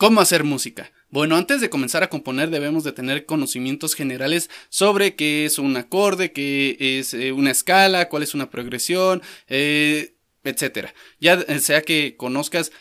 [0.00, 0.90] ¿Cómo hacer música?
[1.10, 5.76] Bueno, antes de comenzar a componer debemos de tener conocimientos generales sobre qué es un
[5.76, 10.94] acorde, qué es eh, una escala, cuál es una progresión, eh, etcétera.
[11.20, 12.72] Ya sea que conozcas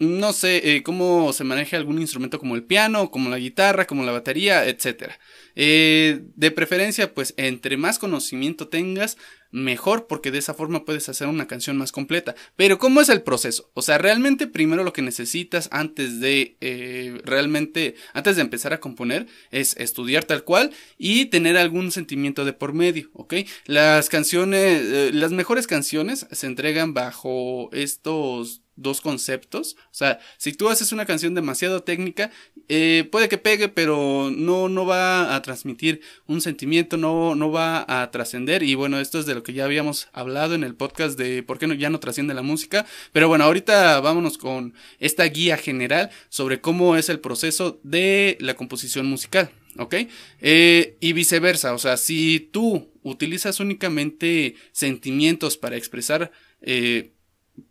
[0.00, 4.02] no sé eh, cómo se maneja algún instrumento como el piano, como la guitarra, como
[4.02, 5.12] la batería, etc.
[5.56, 9.18] Eh, de preferencia, pues entre más conocimiento tengas,
[9.50, 12.34] mejor, porque de esa forma puedes hacer una canción más completa.
[12.56, 13.70] Pero ¿cómo es el proceso?
[13.74, 18.80] O sea, realmente primero lo que necesitas antes de eh, realmente, antes de empezar a
[18.80, 23.34] componer, es estudiar tal cual y tener algún sentimiento de por medio, ¿ok?
[23.66, 29.76] Las canciones, las mejores canciones se entregan bajo estos dos conceptos.
[29.86, 32.30] O sea, si tú haces una canción demasiado técnica,
[32.68, 37.84] eh, puede que pegue, pero no, no va a transmitir un sentimiento, no, no va
[37.86, 38.62] a trascender.
[38.62, 41.58] Y bueno, esto es de lo que ya habíamos hablado en el podcast de por
[41.58, 42.86] qué no, ya no trasciende la música.
[43.12, 48.54] Pero bueno, ahorita vámonos con esta guía general sobre cómo es el proceso de la
[48.54, 49.50] composición musical.
[49.78, 49.94] ¿Ok?
[50.40, 57.12] Eh, y viceversa, o sea, si tú utilizas únicamente sentimientos para expresar eh,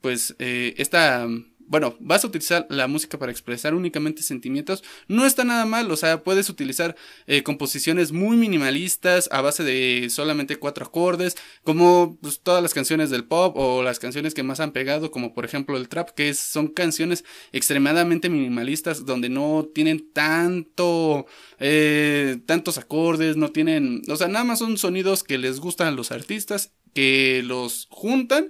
[0.01, 1.27] pues eh, esta
[1.69, 5.95] bueno, vas a utilizar la música para expresar únicamente sentimientos, no está nada mal, o
[5.95, 6.95] sea, puedes utilizar
[7.27, 13.11] eh, composiciones muy minimalistas a base de solamente cuatro acordes, como pues, todas las canciones
[13.11, 16.33] del pop o las canciones que más han pegado, como por ejemplo el trap, que
[16.33, 21.27] son canciones extremadamente minimalistas donde no tienen tanto,
[21.59, 25.91] eh, tantos acordes, no tienen, o sea, nada más son sonidos que les gustan a
[25.91, 28.49] los artistas, que los juntan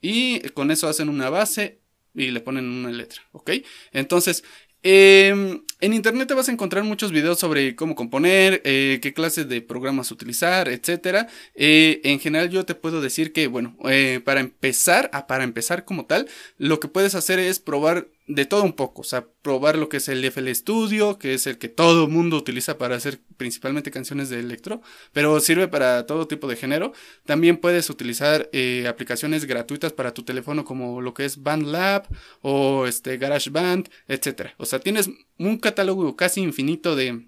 [0.00, 1.80] y con eso hacen una base
[2.14, 3.50] y le ponen una letra, ¿ok?
[3.92, 4.44] Entonces,
[4.82, 9.48] em, en internet te vas a encontrar muchos videos sobre cómo componer, eh, qué clases
[9.48, 11.26] de programas utilizar, etc.
[11.54, 16.04] Eh, en general yo te puedo decir que, bueno, eh, para empezar, para empezar como
[16.04, 16.28] tal,
[16.58, 19.96] lo que puedes hacer es probar de todo un poco, o sea, probar lo que
[19.96, 24.28] es el FL Studio, que es el que todo mundo utiliza para hacer principalmente canciones
[24.28, 26.92] de electro, pero sirve para todo tipo de género.
[27.24, 28.48] También puedes utilizar
[28.88, 32.06] aplicaciones gratuitas para tu teléfono como lo que es BandLab
[32.40, 34.50] o este GarageBand, etc.
[34.58, 35.10] O sea, tienes
[35.40, 37.26] un catálogo casi infinito de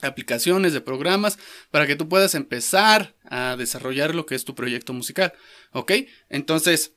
[0.00, 1.38] aplicaciones, de programas,
[1.70, 5.32] para que tú puedas empezar a desarrollar lo que es tu proyecto musical,
[5.72, 5.92] ¿ok?
[6.28, 6.94] Entonces,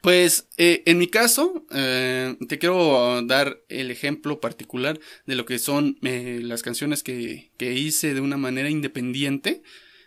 [0.00, 5.58] pues eh, en mi caso, eh, te quiero dar el ejemplo particular de lo que
[5.58, 9.62] son eh, las canciones que, que, hice de una manera independiente.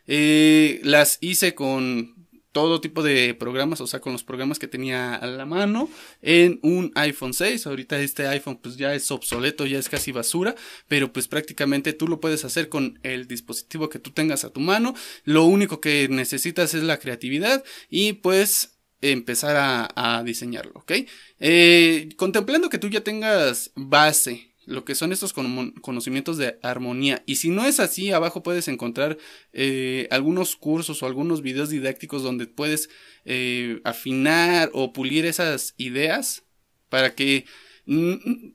[0.06, 2.17] las hice con
[2.52, 5.90] todo tipo de programas, o sea, con los programas que tenía a la mano
[6.22, 7.68] en un iPhone 6.
[7.68, 10.56] Ahorita este iPhone pues ya es obsoleto, ya es casi basura,
[10.88, 14.60] pero pues prácticamente tú lo puedes hacer con el dispositivo que tú tengas a tu
[14.60, 14.96] mano.
[15.24, 20.92] Lo único que necesitas es la creatividad y pues empezar a, diseñarlo, ¿ok?
[21.40, 27.38] Eh, contemplando que tú ya tengas base, lo que son estos conocimientos de armonía, y
[27.38, 29.18] si no es así, abajo puedes encontrar
[29.54, 32.90] eh, algunos cursos o algunos videos didácticos donde puedes
[33.26, 36.44] eh, afinar o pulir esas ideas
[36.90, 37.46] para que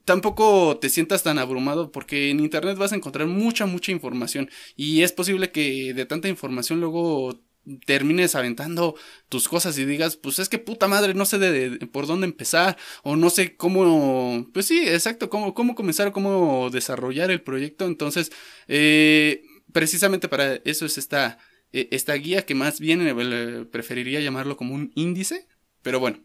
[0.05, 4.51] tampoco te sientas tan abrumado porque en internet vas a encontrar mucha, mucha información.
[4.77, 7.41] Y es posible que de tanta información luego
[7.87, 8.95] termines aventando
[9.29, 12.77] tus cosas y digas, pues es que puta madre, no sé de, por dónde empezar
[13.03, 17.87] o no sé cómo, pues sí, exacto, cómo, cómo comenzar o cómo desarrollar el proyecto.
[17.87, 18.33] Entonces,
[18.69, 19.43] eh,
[19.73, 21.39] precisamente para eso es esta,
[21.73, 25.47] e, esta guía que más bien eh, preferiría llamarlo como un índice,
[25.83, 26.23] pero bueno.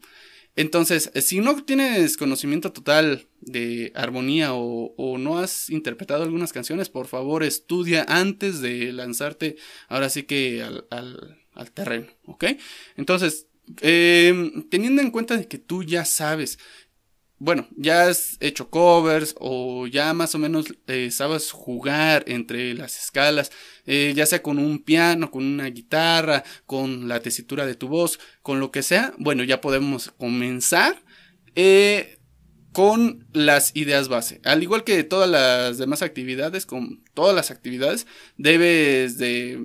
[0.58, 7.06] Entonces, si no tienes conocimiento total de armonía o, no has interpretado algunas canciones, por
[7.06, 9.54] favor estudia antes de lanzarte
[9.86, 11.38] ahora sí que al,
[11.74, 12.44] terreno, ¿ok?
[12.96, 13.46] Entonces,
[13.82, 16.58] em, teniendo en cuenta de que tú ya sabes
[17.38, 22.98] bueno, ya has hecho covers o ya más o menos eh, sabes jugar entre las
[22.98, 23.50] escalas,
[23.86, 28.18] eh, ya sea con un piano, con una guitarra, con la tesitura de tu voz,
[28.42, 31.02] con lo que sea, bueno, ya podemos comenzar
[31.54, 32.18] eh,
[32.72, 34.40] con las ideas base.
[34.44, 38.06] Al igual que todas las demás actividades, con todas las actividades,
[38.36, 39.64] debes de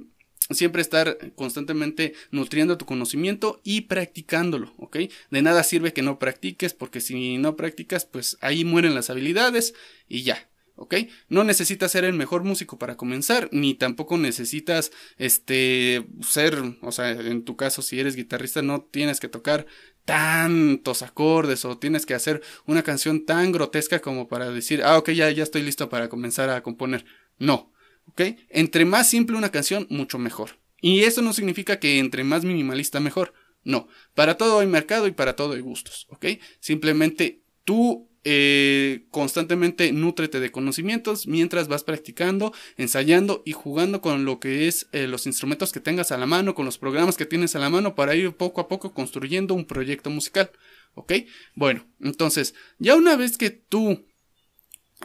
[0.50, 4.98] siempre estar constantemente nutriendo tu conocimiento y practicándolo, ¿ok?
[5.32, 9.74] De nada sirve que no practiques porque si no practicas, pues ahí mueren las habilidades
[10.08, 10.96] y ya, ¿ok?
[11.30, 17.12] No necesitas ser el mejor músico para comenzar, ni tampoco necesitas, este, ser, o sea,
[17.12, 19.66] en tu caso, si eres guitarrista, no tienes que tocar
[20.06, 25.12] tantos acordes o tienes que hacer una canción tan grotesca como para decir, ah, ok,
[25.12, 27.06] ya, ya estoy listo para comenzar a componer.
[27.40, 27.73] No,
[28.08, 28.22] ¿ok?
[28.50, 30.60] Entre más simple una canción, mucho mejor.
[30.82, 33.34] Y eso no significa que entre más minimalista mejor.
[33.64, 36.26] No, para todo hay mercado y para todo hay gustos, ¿ok?
[36.60, 44.40] Simplemente tú eh, constantemente nútrete de conocimientos mientras vas practicando, ensayando y jugando con lo
[44.40, 47.56] que es eh, los instrumentos que tengas a la mano, con los programas que tienes
[47.56, 50.52] a la mano para ir poco a poco construyendo un proyecto musical.
[50.96, 51.14] ¿Ok?
[51.56, 54.06] Bueno, entonces, ya una vez que tú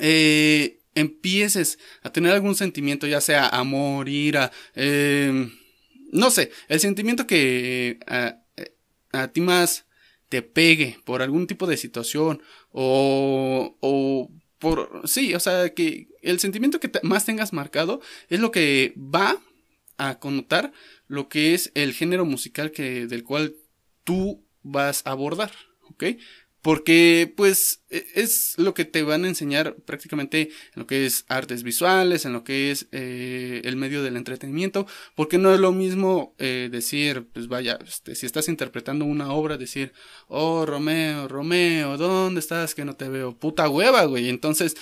[0.01, 4.53] eh, empieces a tener algún sentimiento, ya sea amor, ira,
[6.13, 7.99] no sé, el sentimiento que
[9.13, 9.87] a ti más
[10.29, 16.41] te pegue por algún tipo de situación o, o por, sí, o sea, que el
[16.41, 19.41] sentimiento que más tengas marcado es lo que va
[19.97, 20.73] a connotar
[21.07, 23.55] lo que es el género musical que, del cual
[24.05, 25.53] tú vas a abordar,
[25.91, 26.05] ¿ok?
[26.63, 31.25] Porque pues e, es lo que te van a enseñar prácticamente en lo que es
[31.29, 35.73] artes visuales, en lo que es eh, el medio del entretenimiento, porque no es lo
[35.73, 39.93] mismo eh, decir, pues vaya, este, si estás interpretando una obra, decir,
[40.27, 43.37] oh Romeo, Romeo, ¿dónde estás que no te veo?
[43.37, 44.29] Puta hueva, güey.
[44.29, 44.77] Entonces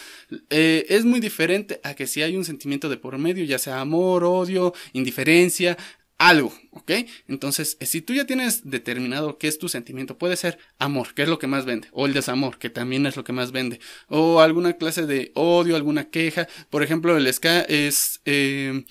[0.51, 3.81] eh, es muy diferente a que si hay un sentimiento de por medio, ya sea
[3.81, 5.77] amor, odio, indiferencia,
[6.19, 6.93] algo, ¿ok?
[7.29, 11.23] Entonces, eh, si tú ya tienes determinado qué es tu sentimiento, puede ser amor, que
[11.23, 13.81] es lo que más vende, o el desamor, que también es lo que más vende,
[14.09, 16.49] o alguna clase de odio, alguna queja.
[16.71, 18.85] Por ejemplo, el ska es eh,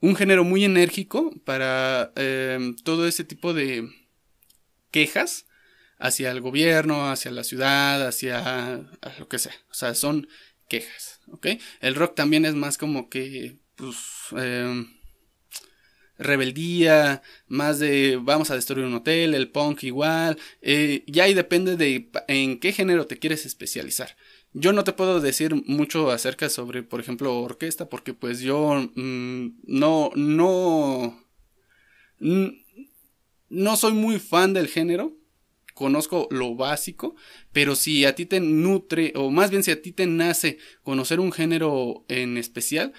[0.00, 3.88] un género muy enérgico para eh, todo ese tipo de
[4.90, 5.46] quejas
[5.98, 8.82] hacia el gobierno, hacia la ciudad, hacia
[9.18, 9.54] lo que sea.
[9.70, 10.26] O sea, son
[10.68, 11.46] quejas, ¿ok?
[11.80, 13.96] El rock también es más como que, pues,
[16.22, 21.76] rebeldía, más de vamos a destruir un hotel, el punk igual, eh, ya ahí depende
[21.76, 24.16] de en qué género te quieres especializar.
[24.54, 29.60] Yo no te puedo decir mucho acerca sobre, por ejemplo, orquesta, porque pues yo mm,
[29.64, 31.18] no, no,
[33.48, 35.16] no soy muy fan del género,
[35.74, 37.16] conozco lo básico,
[37.52, 41.18] pero si a ti te nutre, o más bien si a ti te nace conocer
[41.18, 42.92] un género en especial,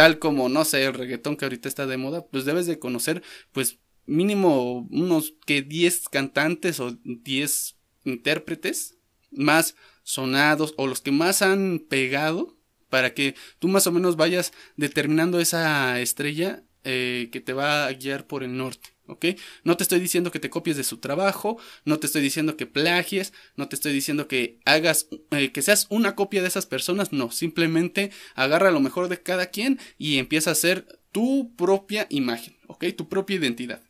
[0.00, 3.22] tal como, no sé, el reggaetón que ahorita está de moda, pues debes de conocer,
[3.52, 7.76] pues mínimo unos que 10 cantantes o 10
[8.06, 8.96] intérpretes
[9.30, 12.56] más sonados o los que más han pegado
[12.88, 17.92] para que tú más o menos vayas determinando esa estrella eh, que te va a
[17.92, 18.96] guiar por el norte.
[19.10, 19.26] ¿Ok?
[19.64, 22.66] No te estoy diciendo que te copies de su trabajo, no te estoy diciendo que
[22.66, 27.12] plagies, no te estoy diciendo que hagas, eh, que seas una copia de esas personas,
[27.12, 32.56] no, simplemente agarra lo mejor de cada quien y empieza a hacer tu propia imagen,
[32.68, 32.86] ¿ok?
[32.96, 33.82] Tu propia identidad.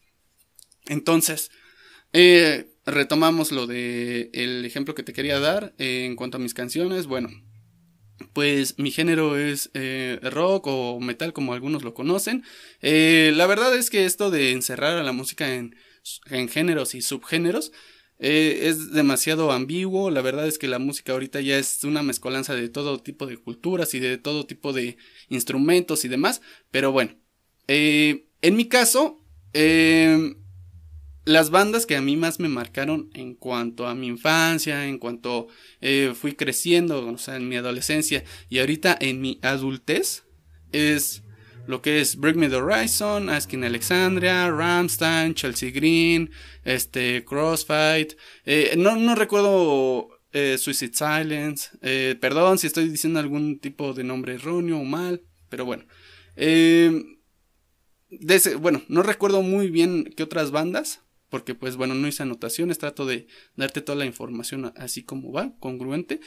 [0.87, 1.51] Entonces,
[2.13, 6.55] eh, retomamos lo de el ejemplo que te quería dar eh, en cuanto a mis
[6.55, 7.31] canciones, bueno
[8.33, 12.45] pues mi género es eh, rock o metal como algunos lo conocen.
[12.81, 15.75] Eh, la verdad es que esto de encerrar a la música en,
[16.49, 17.73] géneros y subgéneros
[18.19, 20.11] eh, es demasiado ambiguo.
[20.11, 23.37] La verdad es que la música ahorita ya es una mezcolanza de todo tipo de
[23.37, 24.97] culturas y de todo tipo de
[25.29, 26.41] instrumentos y demás.
[26.71, 27.17] Pero bueno,
[27.67, 29.25] en mi caso,
[31.25, 35.49] las bandas que a mí más me marcaron en cuanto a mi infancia, en cuanto
[35.81, 40.25] eh, fui creciendo, o sea, en mi adolescencia y ahorita en mi adultez,
[40.73, 41.23] es
[41.67, 46.31] lo que es Break Me the Horizon, Asking Alexandria, Ramstein, Chelsea Green,
[46.65, 48.15] este, Crossfight,
[48.47, 54.35] eh, no, no recuerdo eh, Suicide Silence, perdón si estoy diciendo algún tipo de nombre
[54.35, 55.85] erróneo o mal, pero bueno.
[58.59, 63.07] bueno, no recuerdo muy bien qué otras bandas, porque pues bueno, no hice anotaciones, trato
[63.07, 66.21] de darte toda la información así como va, congruente.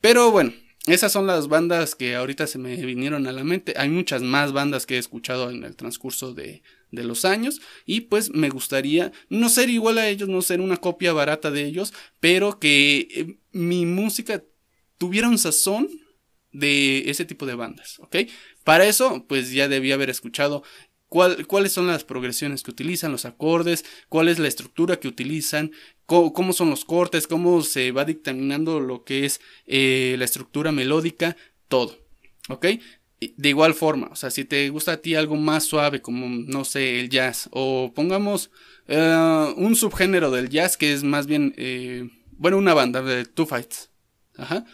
[0.00, 0.52] Pero bueno,
[0.86, 3.74] esas son las bandas que ahorita se me vinieron a la mente.
[3.76, 8.02] Hay muchas más bandas que he escuchado en el transcurso de, de los años y
[8.02, 11.94] pues me gustaría no ser igual a ellos, no ser una copia barata de ellos,
[12.20, 14.44] pero que eh, mi música
[14.98, 15.88] tuviera un sazón
[16.52, 18.16] de ese tipo de bandas, ¿ok?
[18.62, 20.62] Para eso, pues ya debía haber escuchado
[21.14, 25.70] cuáles son las progresiones que utilizan, los acordes, cuál es la estructura que utilizan,
[26.06, 31.36] cómo, son los cortes, cómo se va dictaminando lo que es eh, la estructura melódica,
[31.68, 31.96] todo.
[32.48, 32.66] ¿Ok?
[33.20, 36.64] De igual forma, o sea, si te gusta a ti algo más suave, como, no
[36.64, 38.50] sé, el jazz, o pongamos
[38.88, 43.46] eh, un subgénero del jazz que es más bien, eh, bueno, una banda de Two
[43.46, 43.90] Fights.
[44.36, 44.66] Ajá.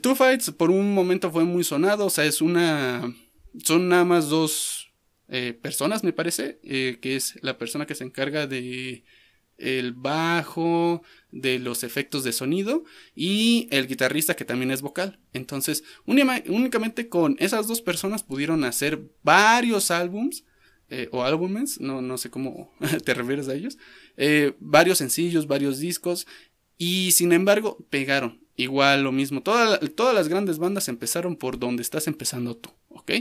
[0.00, 3.10] Two Fights por un momento fue muy sonado, o sea, es una...
[3.64, 4.85] Son nada más dos
[5.28, 9.04] eh, personas, me parece, eh, que es la persona que se encarga de
[9.58, 15.18] el bajo, de los efectos de sonido y el guitarrista que también es vocal.
[15.32, 20.44] Entonces, únicamente con esas dos personas pudieron hacer varios álbums
[20.90, 22.70] eh, o álbumes, no, no sé cómo
[23.04, 23.78] te refieres a ellos,
[24.60, 26.26] varios sencillos, varios discos
[26.76, 28.42] y sin embargo pegaron.
[28.56, 29.42] igual lo mismo.
[29.42, 33.12] todas las grandes bandas empezaron por donde estás empezando tú, ¿ok?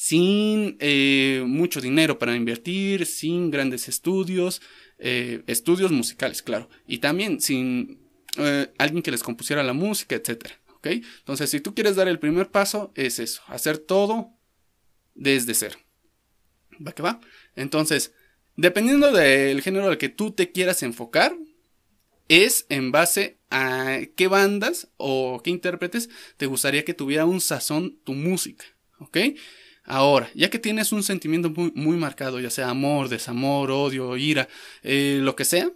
[0.00, 4.62] Sin eh, mucho dinero para invertir, sin grandes estudios,
[4.96, 7.98] eh, estudios musicales, claro, y también sin
[8.36, 10.86] eh, alguien que les compusiera la música, etcétera, ¿ok?
[10.86, 14.30] Entonces, si tú quieres dar el primer paso, es eso, hacer todo
[15.16, 15.76] desde cero.
[16.86, 17.20] ¿Va que va?
[17.56, 18.12] Entonces,
[18.54, 21.36] dependiendo del género al que tú te quieras enfocar,
[22.28, 27.98] es en base a qué bandas o qué intérpretes te gustaría que tuviera un sazón
[28.04, 28.64] tu música,
[29.00, 29.18] ¿ok?
[29.90, 34.46] Ahora, ya que tienes un sentimiento muy, marcado, ya sea amor, desamor, odio, ira,
[34.82, 35.70] eh, lo que sea,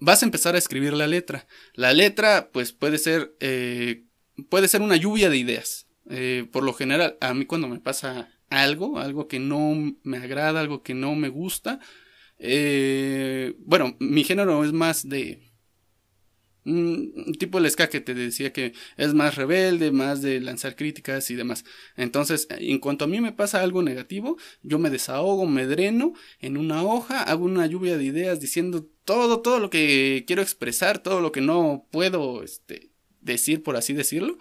[0.00, 1.46] vas a empezar a escribir la letra.
[1.74, 4.04] La letra, pues puede ser, eh,
[4.48, 5.86] puede ser una lluvia de ideas.
[6.08, 10.60] Eh, por lo general, a mí cuando me pasa algo, algo que no me agrada,
[10.60, 11.80] algo que no me gusta,
[12.38, 15.53] bueno, mi género es más de
[16.64, 21.30] un tipo el ska que te decía que es más rebelde, más de lanzar críticas
[21.30, 21.64] y demás.
[21.96, 26.56] Entonces, en cuanto a mí me pasa algo negativo, yo me desahogo, me dreno en
[26.56, 31.20] una hoja, hago una lluvia de ideas diciendo todo, todo lo que quiero expresar, todo
[31.20, 32.90] lo que no puedo este,
[33.20, 34.38] decir, por así decirlo.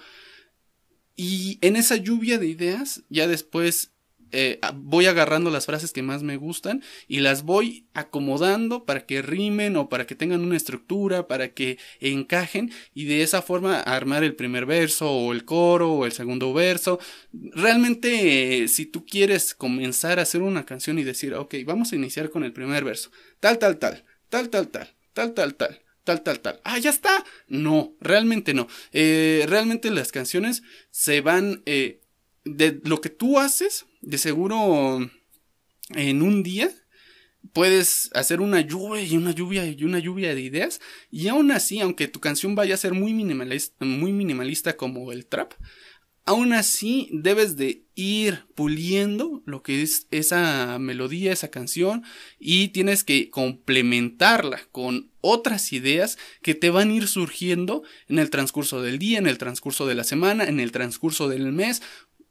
[1.16, 3.93] Y en esa lluvia de ideas, ya después
[4.34, 9.22] eh, voy agarrando las frases que más me gustan y las voy acomodando para que
[9.22, 14.24] rimen o para que tengan una estructura, para que encajen y de esa forma armar
[14.24, 17.00] el primer verso o el coro o el segundo verso.
[17.32, 22.30] Realmente, si tú quieres comenzar a hacer una canción y decir, ok, vamos a iniciar
[22.30, 26.40] con el primer verso, tal, tal, tal, tal, tal, tal, tal, tal, tal tal, tal,
[26.40, 26.60] tal.
[26.64, 27.24] Ah, ya está.
[27.48, 28.68] No, realmente no.
[28.92, 32.02] Eh, realmente las canciones se van eh,
[32.46, 35.10] de lo que tú haces, de seguro
[35.90, 36.72] en un día
[37.52, 40.80] puedes hacer una lluvia y una lluvia y una lluvia de ideas.
[41.12, 45.26] Y aún así, aunque tu canción vaya a ser muy minimalista, muy minimalista como el
[45.26, 45.54] trap,
[46.26, 52.04] aún así debes de ir puliendo lo que es esa melodía, esa canción
[52.40, 58.30] y tienes que complementarla con otras ideas que te van a ir surgiendo en el
[58.30, 61.82] transcurso del día, en el transcurso de la semana, en el transcurso del mes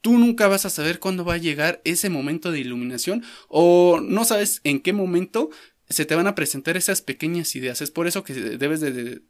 [0.02, 4.24] Tú nunca vas a saber cuándo va a llegar ese momento de iluminación o no
[4.24, 5.48] sabes en qué momento
[5.88, 7.80] se te van a presentar esas pequeñas ideas.
[7.80, 9.22] Es por eso que debes de,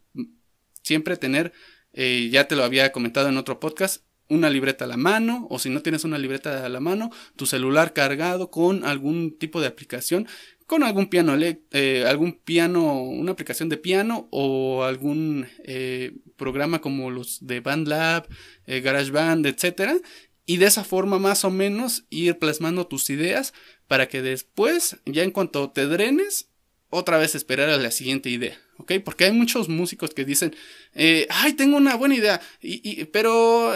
[0.81, 1.53] siempre tener,
[1.93, 5.59] eh, ya te lo había comentado en otro podcast, una libreta a la mano o
[5.59, 9.67] si no tienes una libreta a la mano, tu celular cargado con algún tipo de
[9.67, 10.27] aplicación,
[10.65, 17.11] con algún piano, eh, algún piano, una aplicación de piano o algún eh, programa como
[17.11, 18.27] los de BandLab,
[18.65, 19.97] GarageBand, etcétera,
[20.45, 23.53] y de esa forma más o menos ir plasmando tus ideas
[23.87, 26.49] para que después, ya en cuanto te drenes,
[26.89, 28.93] otra vez esperar a la siguiente idea, ¿ok?
[29.03, 30.55] Porque hay muchos músicos que dicen,
[30.93, 33.73] eh, ay, tengo una buena idea, y, pero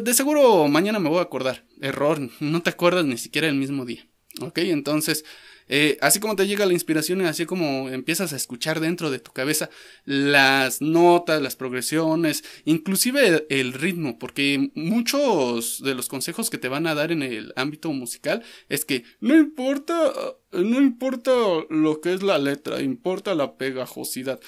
[0.00, 1.64] de seguro mañana me voy a acordar.
[1.80, 4.06] Error, no te acuerdas ni siquiera el mismo día,
[4.40, 4.58] ¿ok?
[4.58, 5.24] Entonces,
[5.68, 9.18] eh, así como te llega la inspiración y así como empiezas a escuchar dentro de
[9.18, 9.70] tu cabeza
[10.04, 16.86] las notas, las progresiones, inclusive el, ritmo, porque muchos de los consejos que te van
[16.86, 20.12] a dar en el ámbito musical es que no importa,
[20.52, 21.32] no importa
[21.70, 24.40] lo que es la letra, importa la pegajosidad.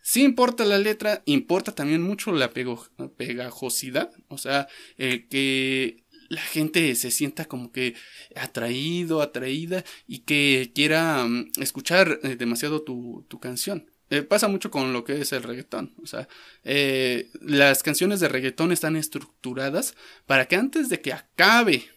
[0.00, 6.94] Sí importa la letra, importa también mucho la pegajosidad, o sea, eh, que la gente
[6.94, 7.94] se sienta como que
[8.36, 13.90] atraído, atraída y que quiera mm, escuchar eh, demasiado tu, canción.
[14.10, 15.94] Eh, pasa mucho con lo que es el reggaetón.
[16.02, 16.28] O sea,
[16.64, 19.94] eh, las canciones de reggaetón están estructuradas
[20.26, 21.90] para que antes de que acabe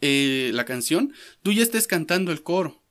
[0.00, 1.12] la canción,
[1.42, 2.82] tú ya estés cantando el coro.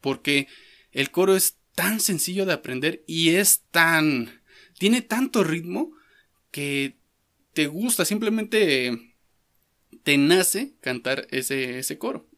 [0.00, 0.46] Porque
[0.92, 4.42] el coro es tan sencillo de aprender y es tan...
[4.78, 5.92] tiene tanto ritmo
[6.52, 6.96] que
[7.52, 8.04] te gusta.
[8.04, 9.05] Simplemente
[10.02, 12.28] te nace cantar ese, ese coro.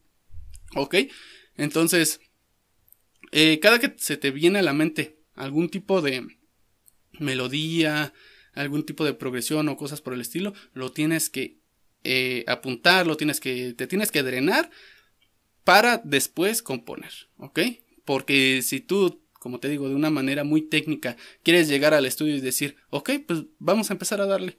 [0.74, 0.96] ¿Ok?
[1.56, 2.20] Entonces,
[3.32, 6.26] eh, cada que se te viene a la mente algún tipo de
[7.18, 8.12] melodía,
[8.54, 11.58] algún tipo de progresión o cosas por el estilo, lo tienes que
[12.04, 14.70] eh, apuntar, lo tienes que, te tienes que drenar
[15.64, 17.60] para después componer, ¿ok?
[18.04, 22.36] Porque si tú, como te digo, de una manera muy técnica, quieres llegar al estudio
[22.36, 24.58] y decir, ok, pues vamos a empezar a darle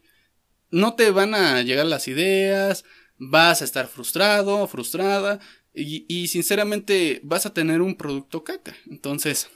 [0.72, 2.84] no te van a llegar las ideas,
[3.18, 5.40] vas a estar frustrado, frustrada
[5.74, 8.76] y, sinceramente vas a tener un producto caca.
[8.90, 9.50] Entonces,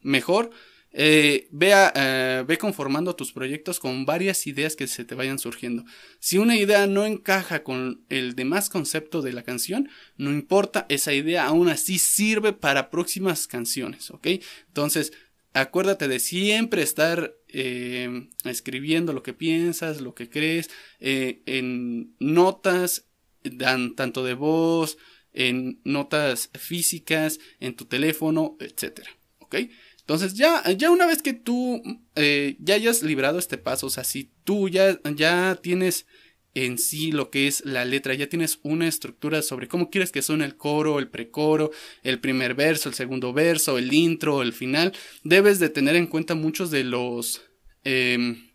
[0.00, 0.50] mejor
[0.92, 5.84] eh, eh, ve, conformando tus proyectos con varias ideas que se te vayan surgiendo.
[6.18, 11.12] Si una idea no encaja con el demás concepto de la canción, no importa, esa
[11.12, 14.28] idea aún así sirve para próximas canciones, ¿ok?
[14.68, 15.12] Entonces,
[15.52, 23.06] acuérdate de siempre estar eh, escribiendo lo que piensas, lo que crees, eh, en notas,
[23.42, 24.98] dan tanto de voz,
[25.32, 29.10] en notas físicas, en tu teléfono, etcétera.
[29.38, 29.56] ¿Ok?
[30.00, 31.82] Entonces ya, ya una vez que tú
[32.14, 36.06] eh, ya hayas librado este paso, o sea, si tú ya, ya tienes
[36.54, 40.22] en sí lo que es la letra, ya tienes una estructura sobre cómo quieres que
[40.22, 41.70] suene el coro, el precoro,
[42.02, 44.92] el primer verso, el segundo verso, el intro, el final,
[45.24, 47.42] debes de tener en cuenta muchos de los...
[47.84, 48.48] Em,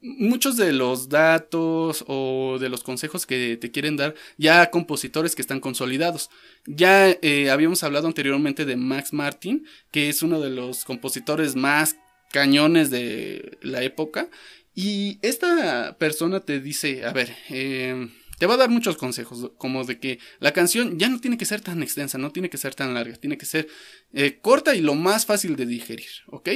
[0.00, 5.42] muchos de los datos o de los consejos que te quieren dar ya compositores que
[5.42, 6.30] están consolidados.
[6.66, 11.96] Ya eh, habíamos hablado anteriormente de Max Martin, que es uno de los compositores más
[12.30, 14.28] cañones de la época
[14.76, 19.84] y esta persona te dice, a ver, em, te va a dar muchos consejos, como
[19.84, 22.74] de que la canción ya no tiene que ser tan extensa, no tiene que ser
[22.74, 23.68] tan larga, tiene que ser
[24.12, 26.50] eh, corta y lo más fácil de digerir, ¿ok?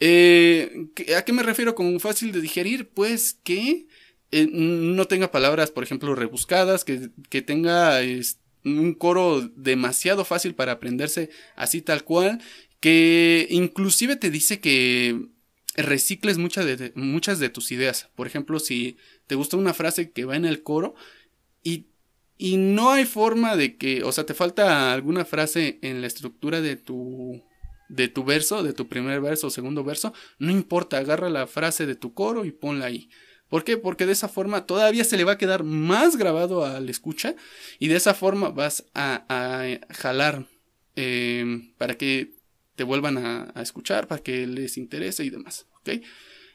[0.00, 2.88] Eh, ¿A qué me refiero con fácil de digerir?
[2.88, 3.86] Pues que
[4.30, 8.00] eh, no tenga palabras, por ejemplo, rebuscadas, que, que tenga
[8.64, 12.40] un coro demasiado fácil para aprenderse así tal cual,
[12.80, 15.28] que inclusive te dice que
[15.82, 18.08] recicles muchas de, muchas de tus ideas.
[18.14, 20.94] Por ejemplo, si te gusta una frase que va en el coro
[21.62, 21.86] y,
[22.36, 26.60] y no hay forma de que, o sea, te falta alguna frase en la estructura
[26.60, 27.42] de tu
[27.88, 31.86] de tu verso, de tu primer verso o segundo verso, no importa, agarra la frase
[31.86, 33.08] de tu coro y ponla ahí.
[33.48, 33.78] ¿Por qué?
[33.78, 37.34] Porque de esa forma todavía se le va a quedar más grabado al escucha
[37.78, 40.46] y de esa forma vas a, a jalar
[40.96, 42.37] eh, para que
[42.78, 45.66] te vuelvan a, escuchar, para que les interese y demás.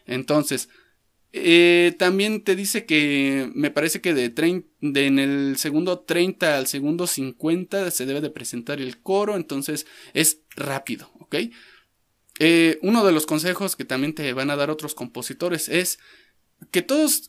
[0.06, 0.70] Entonces,
[1.34, 6.68] eh, también te dice que me parece que de, de, en el segundo 30 al
[6.68, 11.12] segundo 50 se debe de presentar el coro, entonces es rápido.
[12.40, 16.00] Eh, uno de los consejos que también te van a dar otros compositores es
[16.72, 17.28] que todos,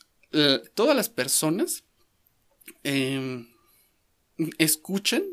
[0.74, 1.82] todas las personas
[2.84, 3.48] em,
[4.58, 5.24] escuchen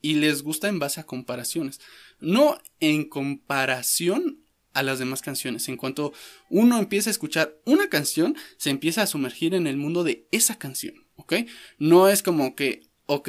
[0.00, 1.80] y les gusta en base a comparaciones
[2.20, 5.68] no en comparación a las demás canciones.
[5.68, 6.12] En cuanto
[6.48, 10.58] uno empieza a escuchar una canción, se empieza a sumergir en el mundo de esa
[10.58, 11.34] canción, ¿ok?
[11.78, 13.28] No es como que, ok,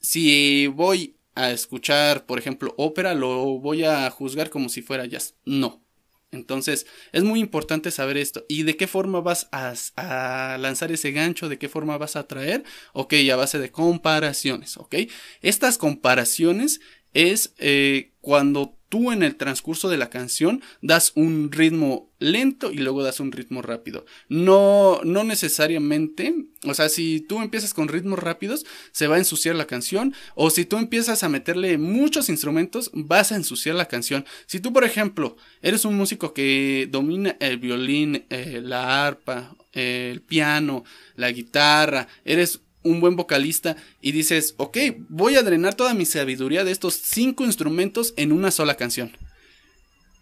[0.00, 5.36] si voy a escuchar, por ejemplo, ópera, lo voy a juzgar como si fuera jazz.
[5.44, 5.82] No.
[6.32, 8.44] Entonces, es muy importante saber esto.
[8.48, 11.48] ¿Y de qué forma vas a, lanzar ese gancho?
[11.48, 12.64] ¿De qué forma vas a atraer?
[12.92, 14.94] Ok, a base de comparaciones, ¿ok?
[15.42, 16.80] Estas comparaciones
[17.14, 22.76] es eh, cuando tú en el transcurso de la canción das un ritmo lento y
[22.76, 24.04] luego das un ritmo rápido.
[24.28, 29.54] No, no necesariamente, o sea, si tú empiezas con ritmos rápidos, se va a ensuciar
[29.54, 34.26] la canción, o si tú empiezas a meterle muchos instrumentos, vas a ensuciar la canción.
[34.46, 40.20] Si tú, por ejemplo, eres un músico que domina el violín, eh, la arpa, el
[40.20, 46.06] piano, la guitarra, eres un buen vocalista y dices, ok, voy a drenar toda mi
[46.06, 49.16] sabiduría de estos cinco instrumentos en una sola canción.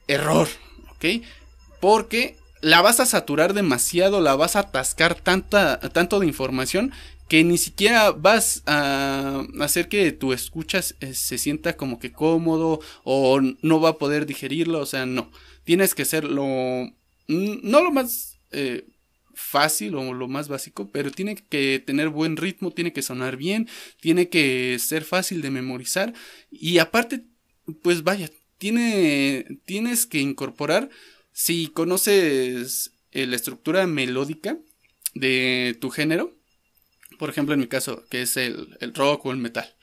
[0.07, 0.49] Error,
[0.91, 1.23] ok,
[1.81, 6.93] porque la vas a saturar demasiado, la vas a atascar tanto de información
[7.29, 12.81] que ni siquiera vas a hacer que tu escuchas eh, se sienta como que cómodo
[13.05, 15.31] o no va a poder digerirlo, o sea, no,
[15.65, 16.91] tienes que ser lo,
[17.29, 18.39] no lo más...
[18.51, 18.87] Eh,
[19.39, 23.69] fácil o lo más básico, pero tiene que tener buen ritmo, tiene que sonar bien,
[24.01, 26.13] tiene que ser fácil de memorizar
[26.51, 27.25] y aparte,
[27.83, 30.91] pues vaya, tiene, tienes que incorporar,
[31.33, 34.59] si conoces la estructura melódica
[35.15, 36.37] de tu género,
[37.19, 39.75] por ejemplo en mi caso, que es el, rock o el metal.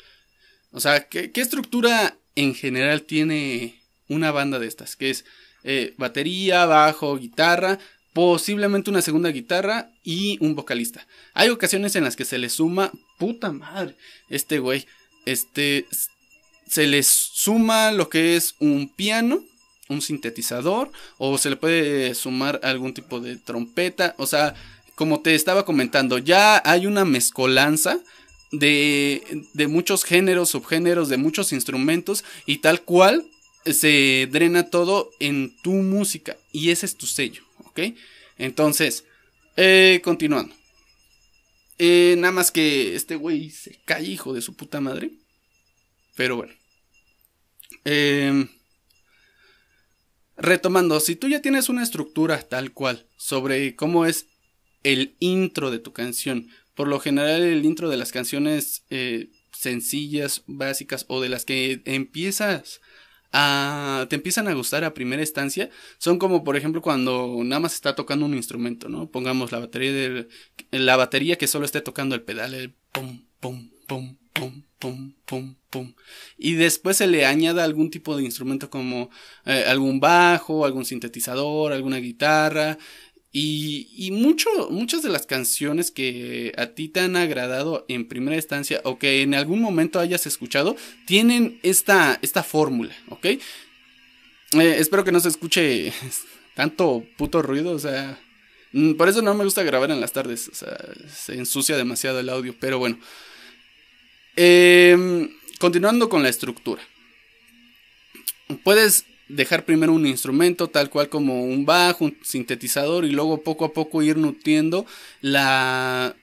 [0.71, 4.95] O sea, ¿qué, estructura en general tiene una banda de estas?
[4.95, 5.25] Que es
[5.63, 7.79] eh, batería, bajo, guitarra,
[8.15, 11.05] posiblemente una segunda guitarra y un vocalista.
[11.33, 13.97] Hay ocasiones en las que se le suma, puta madre,
[14.29, 14.85] este güey,
[15.25, 15.85] este,
[16.65, 19.43] se le suma lo que es un piano,
[19.89, 24.55] un sintetizador, o se le puede sumar algún tipo de trompeta, o sea,
[24.95, 27.99] como te estaba comentando, ya hay una mezcolanza
[28.53, 33.25] de, de muchos géneros, subgéneros, de muchos instrumentos, y tal cual
[33.65, 37.44] se drena todo en tu música, y ese es tu sello.
[38.37, 39.05] Entonces,
[39.57, 40.55] eh, continuando.
[41.77, 45.11] Eh, nada más que este güey se cae, hijo de su puta madre.
[46.15, 46.53] Pero bueno.
[47.83, 48.47] Em,
[50.37, 54.27] retomando, si tú ya tienes una estructura tal cual sobre cómo es
[54.83, 60.43] el intro de tu canción, por lo general el intro de las canciones eh, sencillas,
[60.47, 62.81] básicas o de las que empiezas
[64.09, 67.95] te empiezan a gustar a primera instancia son como por ejemplo cuando nada más está
[67.95, 69.09] tocando un instrumento, ¿no?
[69.09, 70.27] Pongamos la batería de
[70.71, 75.55] la batería que solo esté tocando el pedal, el pum pum pum pum pum pum
[75.69, 75.93] pum
[76.37, 79.09] y después se le añada algún tipo de instrumento como
[79.45, 82.77] eh, algún bajo, algún sintetizador, alguna guitarra
[83.37, 88.79] y, y muchas de las canciones que a ti te han agradado en primera instancia
[88.85, 93.25] o que en algún momento hayas escuchado tienen esta, esta fórmula, ¿ok?
[93.25, 93.39] Eh,
[94.53, 95.91] espero que no se escuche
[96.55, 98.17] tanto puto ruido, o sea,
[98.71, 100.77] mm, por eso no me gusta grabar en las tardes, o sea,
[101.13, 102.97] se ensucia demasiado el audio, pero bueno.
[104.37, 106.81] Em, continuando con la estructura.
[108.63, 113.65] Puedes dejar primero un instrumento tal cual como un bajo, un sintetizador y luego poco
[113.65, 114.85] a poco ir nutriendo
[115.21, 116.15] la,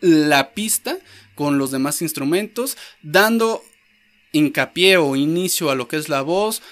[0.00, 0.98] la pista
[1.34, 3.62] con los demás instrumentos, dando
[4.32, 6.62] hincapié o inicio a lo que es la voz,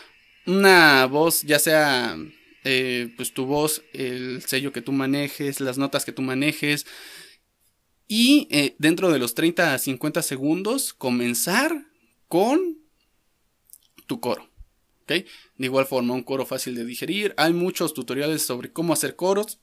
[0.46, 2.16] una voz ya sea
[2.64, 6.86] eh, pues tu voz, el sello que tú manejes, las notas que tú manejes
[8.06, 11.86] y eh, dentro de los 30 a 50 segundos comenzar
[12.28, 12.78] con
[14.06, 14.51] tu coro.
[15.20, 17.34] De igual forma, un coro fácil de digerir.
[17.36, 19.60] Hay muchos tutoriales sobre cómo hacer coros,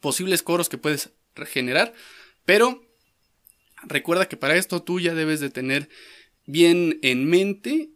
[0.00, 1.94] posibles coros que puedes regenerar,
[2.44, 2.82] pero
[3.84, 5.88] recuerda que para esto tú ya debes de tener
[6.46, 7.90] bien en mente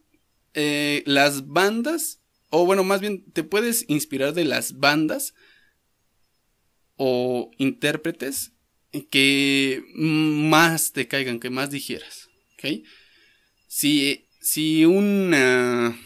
[0.54, 5.34] eh, las bandas, o bueno, más bien te puedes inspirar de las bandas
[6.96, 8.52] o intérpretes
[9.10, 12.28] que más te caigan, que más digieras.
[13.66, 15.98] Si, si una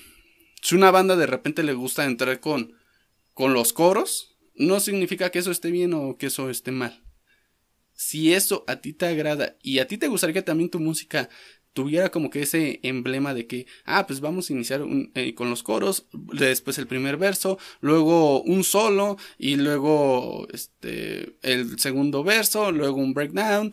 [0.66, 2.72] si una banda de repente le gusta entrar con,
[3.34, 7.04] con los coros, no significa que eso esté bien o que eso esté mal.
[7.92, 11.28] Si eso a ti te agrada y a ti te gustaría que también tu música
[11.72, 15.62] tuviera como que ese emblema de que, ah, pues vamos a iniciar eh, con los
[15.62, 22.96] coros, después el primer verso, luego un solo y luego este, el segundo verso, luego
[22.96, 23.72] un breakdown.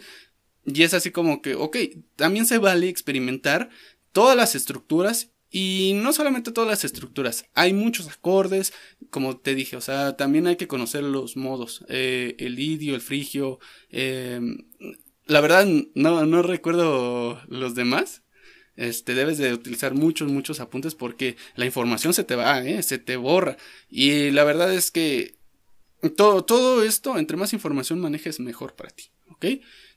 [0.64, 1.76] Y es así como que, ok,
[2.16, 3.72] también se vale experimentar
[4.12, 8.74] todas las estructuras y no solamente todas las estructuras, hay muchos acordes,
[9.12, 13.02] como te dije, o sea, también hay que conocer los modos, eh, el idio, el
[13.02, 13.60] frigio,
[13.92, 14.42] eh,
[15.28, 18.24] la verdad no, no recuerdo los demás,
[18.78, 22.82] este, debes de utilizar muchos, muchos apuntes porque la información se te va, ¿eh?
[22.82, 23.56] se te borra.
[23.88, 25.36] Y la verdad es que
[26.18, 29.46] todo, todo esto, entre más información manejes, mejor para ti, ¿ok?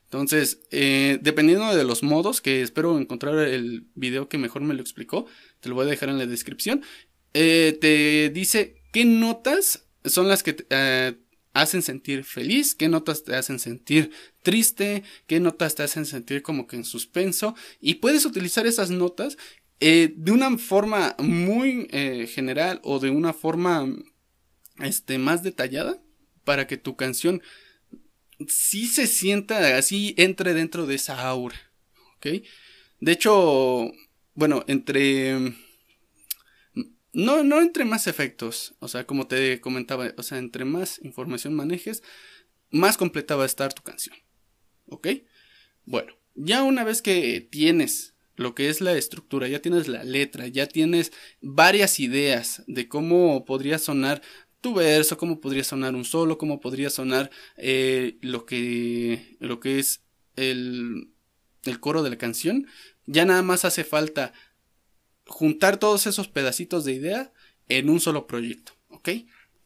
[0.07, 4.81] Entonces, eh, dependiendo de los modos, que espero encontrar el video que mejor me lo
[4.81, 5.25] explicó,
[5.59, 6.81] te lo voy a dejar en la descripción,
[7.33, 11.17] eh, te dice qué notas son las que te eh,
[11.51, 14.11] hacen sentir feliz, qué notas te hacen sentir
[14.43, 19.37] triste, qué notas te hacen sentir como que en suspenso, y puedes utilizar esas notas
[19.79, 21.87] de una forma muy
[22.27, 23.87] general o de una forma
[24.79, 26.01] este, más detallada
[26.43, 27.43] para que tu canción
[28.47, 31.55] sí se sienta así, entre dentro de esa aura.
[32.17, 32.27] ¿Ok?
[32.99, 33.91] De hecho,
[34.33, 35.53] bueno, entre...
[37.13, 41.55] No, no entre más efectos, o sea, como te comentaba, o sea, entre más información
[41.55, 42.03] manejes,
[42.69, 44.15] más completa va a estar tu canción.
[44.85, 45.07] ¿Ok?
[45.85, 50.47] Bueno, ya una vez que tienes lo que es la estructura, ya tienes la letra,
[50.47, 54.21] ya tienes varias ideas de cómo podría sonar
[54.61, 59.79] tu verso, cómo podría sonar un solo, cómo podría sonar eh, lo, que, lo que
[59.79, 60.01] es
[60.35, 61.09] el,
[61.63, 62.67] el coro de la canción.
[63.05, 64.33] Ya nada más hace falta
[65.25, 67.33] juntar todos esos pedacitos de idea
[67.67, 69.09] en un solo proyecto, ¿ok?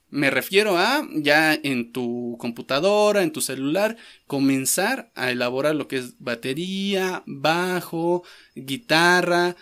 [0.09, 3.95] Me refiero a ya en tu computadora, en tu celular,
[4.27, 8.23] comenzar a elaborar lo que es batería, bajo,
[8.53, 9.55] guitarra,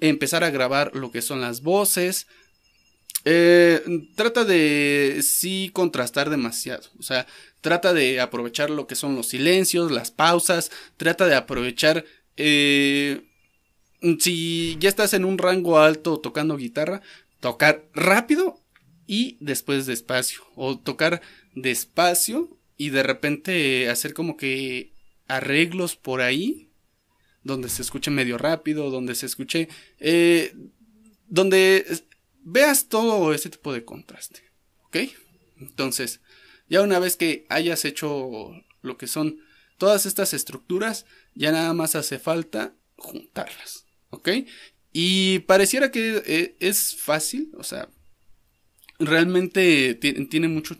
[0.00, 2.28] empezar a grabar lo que son las voces,
[3.24, 3.82] eh,
[4.14, 6.88] trata de sí contrastar demasiado.
[6.98, 7.26] O sea,
[7.60, 10.70] trata de aprovechar lo que son los silencios, las pausas.
[10.96, 12.04] Trata de aprovechar.
[12.36, 13.22] Eh,
[14.18, 17.02] si ya estás en un rango alto tocando guitarra,
[17.40, 18.58] tocar rápido
[19.06, 20.42] y después despacio.
[20.54, 21.20] O tocar
[21.54, 24.92] despacio y de repente hacer como que
[25.28, 26.68] arreglos por ahí.
[27.42, 29.68] Donde se escuche medio rápido, donde se escuche.
[29.98, 30.54] Eh,
[31.26, 31.86] donde
[32.42, 34.42] veas todo ese tipo de contraste.
[34.84, 34.96] ¿Ok?
[35.58, 36.20] Entonces,
[36.68, 39.40] ya una vez que hayas hecho lo que son
[39.78, 43.86] todas estas estructuras, ya nada más hace falta juntarlas.
[44.10, 44.30] ¿Ok?
[44.92, 47.88] Y pareciera que eh, es fácil, o sea,
[48.98, 50.76] realmente tiene mucho,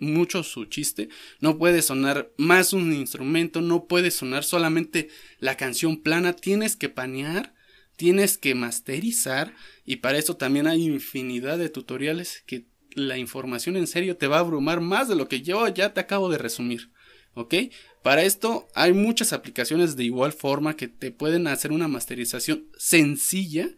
[0.00, 1.08] mucho su chiste.
[1.40, 5.08] No puede sonar más un instrumento, no puede sonar solamente
[5.40, 7.53] la canción plana, tienes que panear
[7.96, 9.54] tienes que masterizar
[9.84, 14.36] y para eso también hay infinidad de tutoriales que la información en serio te va
[14.36, 16.90] a abrumar más de lo que yo ya te acabo de resumir.
[17.34, 17.54] ¿Ok?
[18.02, 23.68] Para esto hay muchas aplicaciones de igual forma que te pueden hacer una masterización sencilla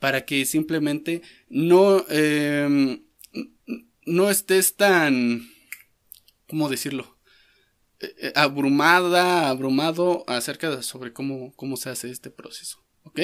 [0.00, 3.04] para que simplemente no, em,
[4.04, 5.48] no estés tan,
[6.48, 7.16] ¿cómo decirlo?
[8.00, 12.84] Eh, eh, abrumada, abrumado acerca de sobre cómo, cómo se hace este proceso.
[13.04, 13.20] ¿Ok?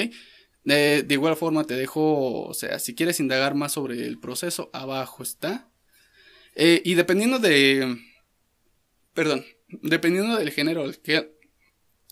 [0.63, 5.23] De, igual forma te dejo, o sea, si quieres indagar más sobre el proceso, abajo
[5.23, 5.71] está.
[6.55, 7.97] Eh, y dependiendo de,
[9.13, 9.43] perdón,
[9.81, 11.31] dependiendo del género al que,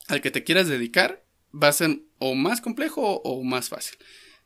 [0.07, 3.97] al que te quieras dedicar, va a ser o más complejo o más fácil.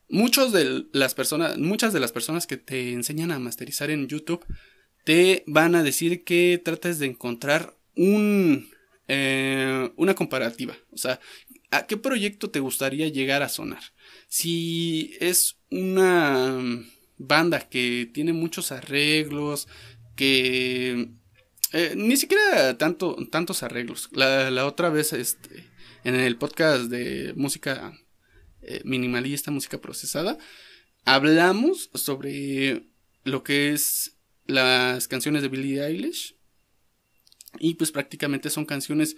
[0.10, 4.46] Muchos de las personas, muchas de las personas que te enseñan a masterizar en YouTube
[5.06, 8.70] te van a decir que trates de encontrar un,
[9.08, 10.76] eh, una comparativa.
[10.92, 11.20] O sea,
[11.74, 13.84] ¿a qué proyecto te gustaría llegar a sonar?
[14.28, 16.84] Si es una
[17.18, 19.68] banda que tiene muchos arreglos,
[20.16, 21.10] que
[21.72, 24.10] eh, ni siquiera tanto, tantos arreglos.
[24.12, 25.70] La, otra vez, este,
[26.04, 27.98] en el podcast de música
[28.62, 30.38] eh, minimalista, música procesada,
[31.06, 32.88] hablamos sobre
[33.24, 36.36] lo que es las canciones de Billie Eilish.
[37.60, 39.16] Y pues prácticamente son canciones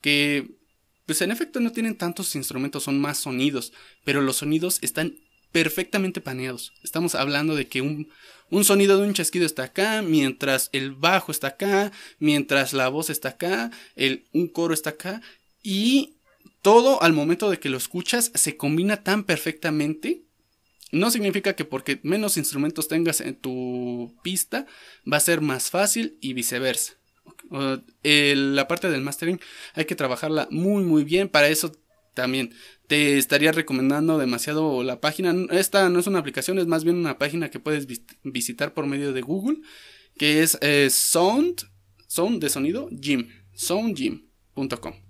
[0.00, 0.56] que,
[1.06, 3.72] pues en efecto no tienen tantos instrumentos, son más sonidos,
[4.04, 5.16] pero los sonidos están
[5.52, 6.72] perfectamente paneados.
[6.82, 8.08] Estamos hablando de que un,
[8.50, 13.08] un sonido de un chasquido está acá, mientras el bajo está acá, mientras la voz
[13.08, 15.22] está acá, el, un coro está acá,
[15.62, 16.16] y
[16.62, 20.22] todo al momento de que lo escuchas se combina tan perfectamente.
[20.92, 24.66] No significa que porque menos instrumentos tengas en tu pista
[25.10, 26.94] va a ser más fácil y viceversa.
[27.50, 29.40] La parte del mastering
[29.74, 31.28] hay que trabajarla muy muy bien.
[31.28, 31.72] Para eso
[32.14, 32.52] también
[32.86, 35.34] te estaría recomendando demasiado la página.
[35.50, 37.86] Esta no es una aplicación, es más bien una página que puedes
[38.24, 39.58] visitar por medio de Google,
[40.18, 41.68] que es eh, Sound,
[42.08, 45.05] Sound de sonido, Gym, soundgym.com.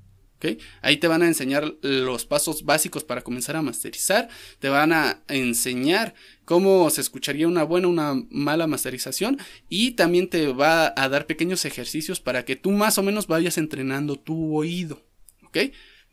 [0.83, 5.23] Ahí te van a enseñar los pasos básicos para comenzar a masterizar, te van a
[5.29, 11.27] enseñar cómo se escucharía una buena una mala masterización y también te va a dar
[11.27, 15.03] pequeños ejercicios para que tú más o menos vayas entrenando tu oído.
[15.45, 15.59] ¿Ok?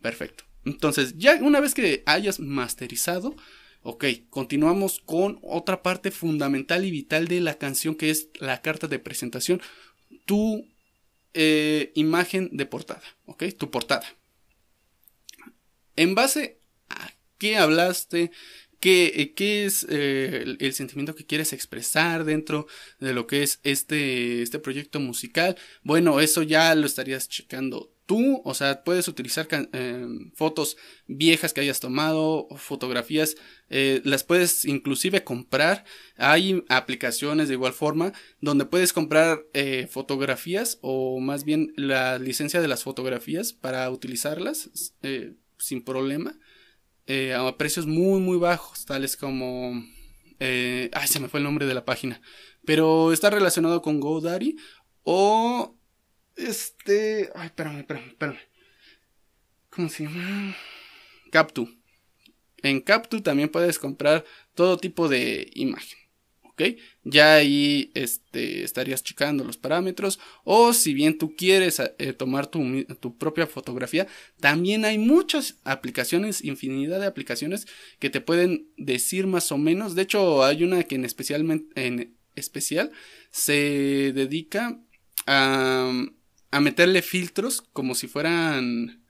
[0.01, 0.43] Perfecto.
[0.65, 3.35] Entonces, ya una vez que hayas masterizado,
[3.81, 8.87] ok, continuamos con otra parte fundamental y vital de la canción que es la carta
[8.87, 9.61] de presentación,
[10.25, 10.72] tu
[11.33, 14.05] eh, imagen de portada, ok, tu portada.
[15.95, 18.31] En base a qué hablaste,
[18.79, 22.67] qué, qué es eh, el, el, sentimiento que quieres expresar dentro
[22.99, 28.41] de lo que es este, este proyecto musical, bueno, eso ya lo estarías checando tú,
[28.43, 33.35] o sea, puedes utilizar eh, fotos viejas que hayas tomado, fotografías,
[33.69, 35.85] eh, las puedes inclusive comprar.
[36.17, 42.61] Hay aplicaciones de igual forma donde puedes comprar eh, fotografías o más bien la licencia
[42.61, 44.69] de las fotografías para utilizarlas
[45.57, 46.37] sin problema
[47.07, 49.83] a precios muy muy bajos, tales como...
[50.39, 52.21] ay, se me fue el nombre de la página.
[52.65, 54.55] Pero está relacionado con GoDaddy
[55.03, 55.75] o
[56.35, 57.29] este.
[57.35, 58.39] Ay, espérame, espérame, espérame.
[59.69, 60.55] ¿Cómo se llama?
[61.31, 61.67] Captu.
[62.61, 65.99] En Captu también puedes comprar todo tipo de imagen.
[66.43, 66.61] ¿Ok?
[67.03, 70.19] Ya ahí este, estarías checando los parámetros.
[70.43, 74.07] O si bien tú quieres eh, tomar tu, tu, propia fotografía,
[74.39, 77.65] también hay muchas aplicaciones, infinidad de aplicaciones
[77.97, 79.95] que te pueden decir más o menos.
[79.95, 82.91] De hecho, hay una que en, especialmente, en especial
[83.31, 84.79] se dedica
[85.25, 85.91] a
[86.53, 89.03] a meterle filtros como si fueran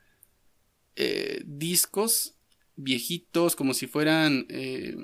[0.95, 2.35] eh, discos
[2.77, 4.95] viejitos, como si fueran eh,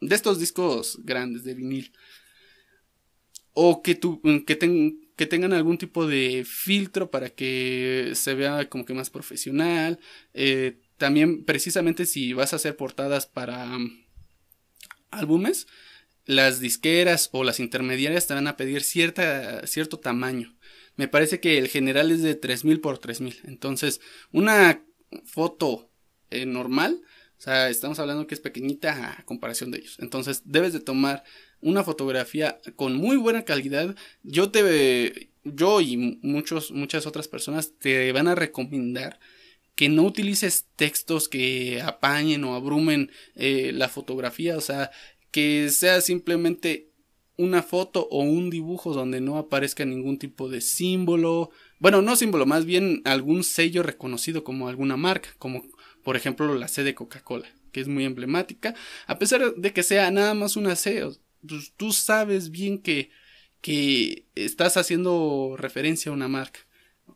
[0.00, 1.92] de estos discos grandes de vinil.
[3.52, 4.00] O que,
[4.44, 4.58] que,
[5.14, 10.00] que tengan algún tipo de filtro para que se vea como que más profesional.
[10.34, 14.04] Eh, también precisamente si vas a hacer portadas para um,
[15.12, 15.68] álbumes,
[16.24, 20.56] las disqueras o las intermediarias te van a pedir cierta, cierto tamaño.
[20.96, 23.40] Me parece que el general es de 3000 por 3000.
[23.44, 24.00] Entonces,
[24.30, 24.84] una
[25.24, 25.90] foto
[26.30, 27.02] eh, normal,
[27.38, 29.96] o sea, estamos hablando que es pequeñita a comparación de ellos.
[29.98, 31.24] Entonces, debes de tomar
[31.60, 33.96] una fotografía con muy buena calidad.
[34.22, 39.18] Yo te yo y muchos muchas otras personas te van a recomendar
[39.74, 44.90] que no utilices textos que apañen o abrumen eh, la fotografía, o sea,
[45.30, 46.91] que sea simplemente
[47.36, 52.46] una foto o un dibujo donde no aparezca ningún tipo de símbolo, bueno, no símbolo,
[52.46, 55.64] más bien algún sello reconocido como alguna marca, como
[56.02, 58.74] Por ejemplo, la C de Coca-Cola, que es muy emblemática,
[59.06, 61.02] a pesar de que sea nada más una C,
[61.46, 63.10] pues, tú sabes bien que,
[63.60, 66.60] que estás haciendo referencia a una marca.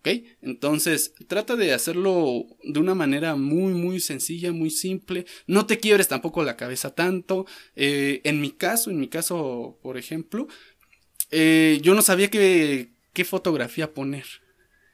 [0.06, 0.24] ¿Ok?
[0.40, 5.26] Entonces, trata de hacerlo de una manera muy, muy sencilla, muy simple.
[5.48, 7.44] No te quiebres tampoco la cabeza tanto.
[7.74, 10.46] Eh, en mi caso, en mi caso, por ejemplo,
[11.32, 14.26] eh, yo no sabía qué, qué fotografía poner.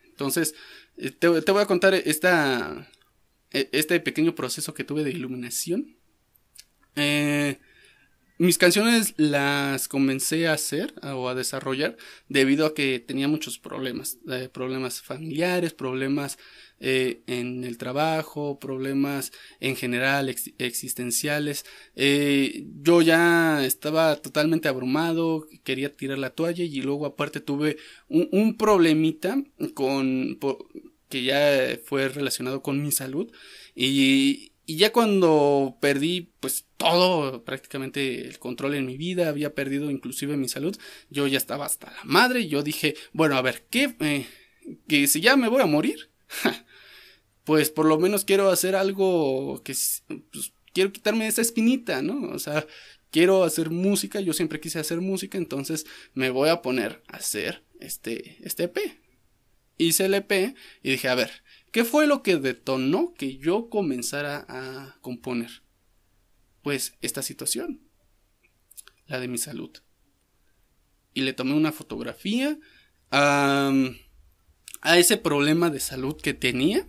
[0.06, 0.54] Entonces,
[0.96, 2.90] eh, te, voy a contar esta,
[3.50, 5.94] e, este pequeño proceso que tuve de iluminación.
[6.96, 7.58] Eh,
[8.38, 11.96] mis canciones las comencé a hacer o a desarrollar
[12.28, 16.38] debido a que tenía muchos problemas, eh, problemas familiares, problemas
[16.80, 21.64] eh, en el trabajo, problemas en general existenciales.
[21.94, 27.76] Eh, yo ya estaba totalmente abrumado, quería tirar la toalla y luego aparte tuve
[28.08, 29.42] un, un problemita
[29.74, 30.38] con
[31.08, 33.30] que ya fue relacionado con mi salud
[33.74, 39.90] y y ya cuando perdí pues todo, prácticamente el control en mi vida, había perdido
[39.90, 40.74] inclusive mi salud,
[41.10, 43.94] yo ya estaba hasta la madre yo dije, bueno, a ver, ¿qué?
[44.00, 44.26] Eh,
[44.88, 46.08] que si ya me voy a morir,
[47.44, 49.74] pues por lo menos quiero hacer algo que
[50.30, 52.30] pues, quiero quitarme esa espinita, ¿no?
[52.30, 52.66] O sea,
[53.10, 57.62] quiero hacer música, yo siempre quise hacer música, entonces me voy a poner a hacer
[57.78, 58.78] este, este EP.
[59.76, 64.44] Hice el EP y dije, a ver, ¿Qué fue lo que detonó que yo comenzara
[64.46, 65.62] a componer?
[66.62, 67.80] Pues esta situación,
[69.06, 69.70] la de mi salud.
[71.14, 72.58] Y le tomé una fotografía
[73.10, 73.72] a,
[74.96, 76.86] ese problema de salud que tenía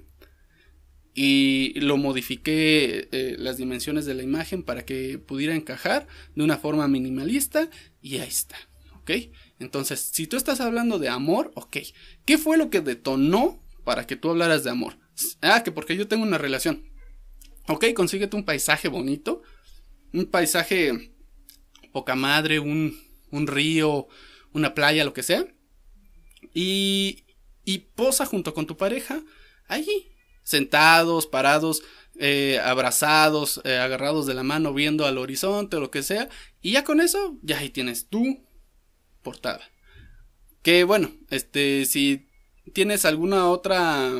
[1.13, 6.57] y lo modifiqué eh, las dimensiones de la imagen para que pudiera encajar de una
[6.57, 7.69] forma minimalista
[8.01, 8.57] y ahí está,
[8.95, 9.11] ¿ok?
[9.59, 11.77] Entonces, si tú estás hablando de amor, ok,
[12.25, 14.97] ¿qué fue lo que detonó para que tú hablaras de amor.
[15.41, 16.83] Ah, que porque yo tengo una relación.
[17.67, 19.41] Ok, consíguete un paisaje bonito.
[20.11, 21.13] Un paisaje
[21.91, 22.99] poca madre, un,
[23.31, 24.07] un río,
[24.51, 25.45] una playa, lo que sea.
[26.53, 27.23] Y,
[27.63, 29.21] y posa junto con tu pareja
[29.67, 30.11] allí.
[30.43, 31.83] Sentados, parados,
[32.19, 36.29] eh, abrazados, eh, agarrados de la mano, viendo al horizonte o lo que sea.
[36.61, 38.45] Y ya con eso, ya ahí tienes tu
[39.21, 39.61] portada.
[40.61, 42.29] Que bueno, este, si
[42.71, 44.11] tienes alguna otra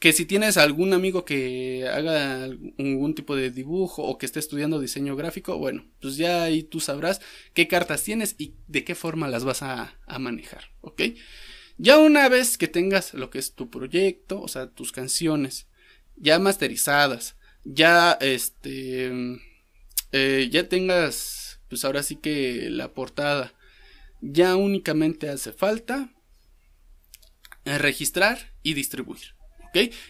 [0.00, 4.80] que si tienes algún amigo que haga algún tipo de dibujo o que esté estudiando
[4.80, 7.20] diseño gráfico, bueno, pues ya ahí tú sabrás
[7.52, 11.02] qué cartas tienes y de qué forma las vas a, manejar, ¿ok?
[11.76, 15.68] Ya una vez que tengas lo que es tu proyecto, o sea, tus canciones
[16.16, 19.38] ya masterizadas, ya este,
[20.12, 23.52] eh, ya tengas, pues ahora sí que la portada,
[24.22, 26.10] ya únicamente hace falta
[27.64, 29.34] registrar y distribuir.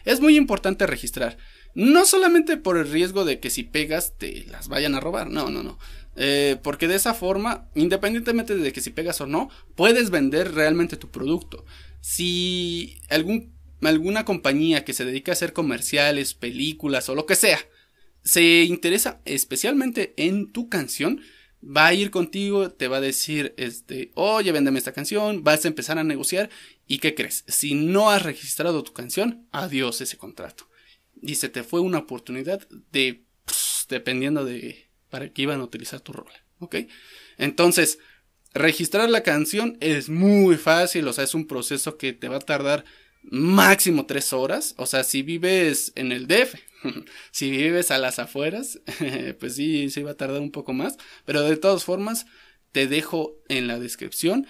[0.04, 1.36] Es muy importante registrar.
[1.74, 5.30] No solamente por el riesgo de que si pegas te las vayan a robar.
[5.30, 5.78] No, no, no.
[6.16, 10.96] Eh, porque de esa forma, independientemente de que si pegas o no, puedes vender realmente
[10.96, 11.64] tu producto.
[12.00, 17.58] Si algún, alguna compañía que se dedica a hacer comerciales, películas o lo que sea,
[18.22, 21.20] se interesa especialmente en tu canción,
[21.64, 25.68] va a ir contigo, te va a decir, este, oye, véndeme esta canción, vas a
[25.68, 26.50] empezar a negociar
[26.90, 27.44] y ¿qué crees?
[27.46, 30.68] Si no has registrado tu canción, adiós ese contrato.
[31.22, 33.22] Y se te fue una oportunidad de,
[33.88, 36.79] dependiendo de para qué iban a utilizar tu rol, ¿ok?
[37.38, 38.00] Entonces,
[38.55, 42.40] registrar la canción es muy fácil, o sea, es un proceso que te va a
[42.40, 42.85] tardar
[43.22, 46.57] máximo tres horas, o sea, si vives en el DF,
[47.31, 48.81] si vives a las afueras,
[49.38, 50.96] pues sí, sí va a tardar un poco más.
[51.24, 52.26] Pero de todas formas,
[52.72, 54.48] te dejo en la descripción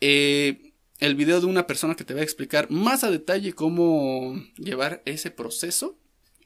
[0.00, 0.71] eh,
[1.02, 5.02] el video de una persona que te va a explicar más a detalle cómo llevar
[5.04, 5.98] ese proceso,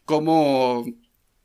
[0.03, 0.83] cómo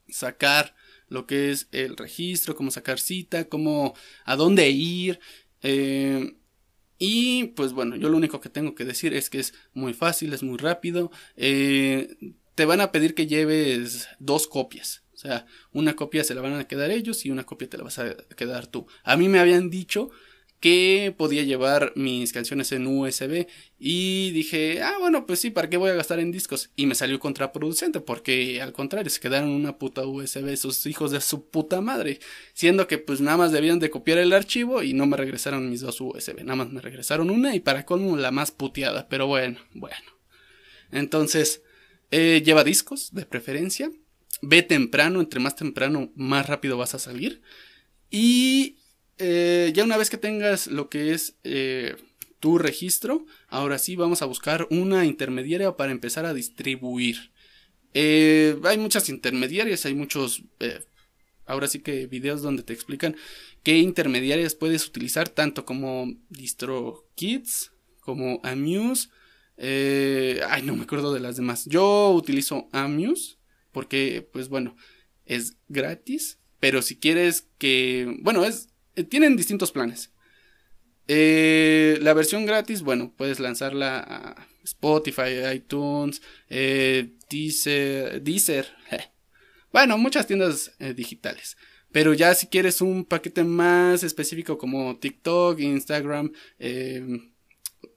[0.09, 0.75] sacar
[1.09, 3.93] lo que es el registro, cómo sacar cita, cómo
[4.25, 5.19] a dónde ir.
[5.61, 6.37] Eh,
[6.97, 10.33] y pues bueno, yo lo único que tengo que decir es que es muy fácil,
[10.33, 11.11] es muy rápido.
[11.37, 12.15] Eh,
[12.55, 15.03] te van a pedir que lleves dos copias.
[15.13, 17.83] O sea, una copia se la van a quedar ellos y una copia te la
[17.83, 18.87] vas a quedar tú.
[19.03, 20.09] A mí me habían dicho
[20.63, 23.47] que podía llevar mis canciones en USB
[23.77, 26.69] y dije, ah, bueno, pues sí, ¿para qué voy a gastar en discos?
[26.77, 31.19] Y me salió contraproducente porque al contrario, se quedaron una puta USB esos hijos de
[31.19, 32.21] su puta madre,
[32.53, 35.81] siendo que pues nada más debían de copiar el archivo y no me regresaron mis
[35.81, 39.59] dos USB, nada más me regresaron una y para colmo la más puteada, pero bueno,
[39.73, 40.17] bueno.
[40.93, 41.61] Entonces,
[42.09, 43.91] eh, lleva discos, de preferencia.
[44.41, 47.41] Ve temprano, entre más temprano, más rápido vas a salir.
[48.09, 48.77] Y
[49.17, 51.95] eh, ya una vez que tengas lo que es eh,
[52.39, 57.31] tu registro, ahora sí vamos a buscar una intermediaria para empezar a distribuir.
[57.93, 60.43] Eh, hay muchas intermediarias, hay muchos,
[61.45, 63.15] ahora sí que videos donde te explican
[63.61, 69.09] qué intermediarias puedes utilizar, tanto como DistroKids, como Amuse.
[69.57, 71.65] Ay, no me acuerdo de las demás.
[71.65, 73.37] Yo utilizo Amuse
[73.71, 74.75] porque, pues bueno,
[75.25, 76.39] es gratis.
[76.63, 78.69] Pero si quieres que, bueno, es,
[79.09, 80.11] tienen distintos planes.
[81.07, 88.67] la versión gratis, bueno, puedes lanzarla a Spotify, iTunes, eh, Deezer,
[89.73, 91.57] bueno, muchas tiendas eh, digitales.
[91.91, 97.33] Pero ya si quieres un paquete más específico como TikTok, Instagram, em,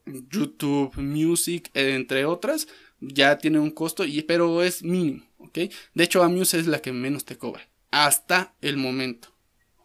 [0.07, 2.67] YouTube Music, entre otras,
[3.01, 5.59] ya tiene un costo, y, pero es mínimo, ¿ok?
[5.95, 9.35] De hecho, Amuse es la que menos te cobra, hasta el momento,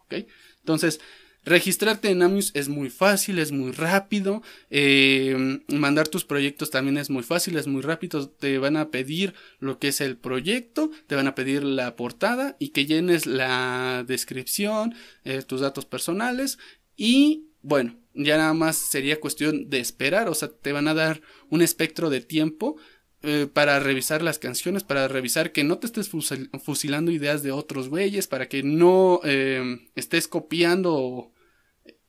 [0.04, 0.14] ¿ok?
[0.62, 1.00] Entonces,
[1.44, 4.42] Registrarte en Amuse es muy fácil, es muy rápido.
[4.70, 8.28] Eh, mandar tus proyectos también es muy fácil, es muy rápido.
[8.28, 12.56] Te van a pedir lo que es el proyecto, te van a pedir la portada
[12.60, 14.94] y que llenes la descripción,
[15.24, 16.58] eh, tus datos personales
[16.96, 21.22] y bueno, ya nada más sería cuestión de esperar, o sea, te van a dar
[21.48, 22.76] un espectro de tiempo
[23.24, 27.88] eh, para revisar las canciones, para revisar que no te estés fusilando ideas de otros
[27.88, 31.32] güeyes, para que no em, estés copiando,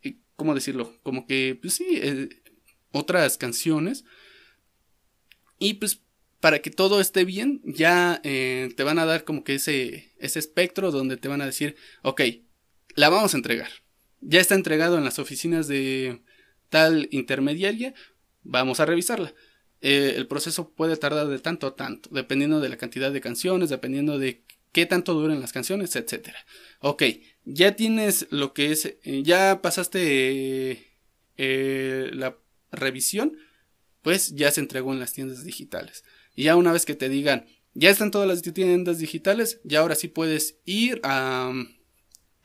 [0.02, 0.98] eh, ¿cómo decirlo?
[1.04, 2.30] Como que, pues sí, eh,
[2.92, 4.06] otras canciones.
[5.60, 6.02] Y pues
[6.40, 10.92] para que todo esté bien, ya te van a dar como que ese, ese espectro
[10.92, 12.22] donde te van a decir, ok,
[12.96, 13.70] la vamos a entregar.
[14.20, 16.22] Ya está entregado en las oficinas de
[16.70, 17.94] tal intermediaria,
[18.42, 19.34] vamos a revisarla.
[19.86, 23.70] Eh, el proceso puede tardar de tanto a tanto, dependiendo de la cantidad de canciones,
[23.70, 26.30] dependiendo de qué tanto duren las canciones, etc.
[26.80, 27.04] Ok,
[27.44, 30.90] ya tienes lo que es, eh, ya pasaste
[31.36, 32.38] eh, la
[32.72, 33.38] revisión,
[34.02, 36.06] pues ya se entregó en las tiendas digitales.
[36.34, 39.96] Y ya una vez que te digan, ya están todas las tiendas digitales, ya ahora
[39.96, 41.52] sí puedes ir a,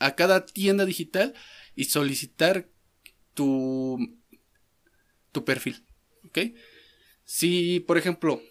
[0.00, 1.34] a cada tienda digital
[1.76, 2.68] y solicitar
[3.34, 4.18] tu,
[5.30, 5.84] tu perfil.
[6.24, 6.38] ¿Ok?
[7.30, 8.42] Si, por ejemplo,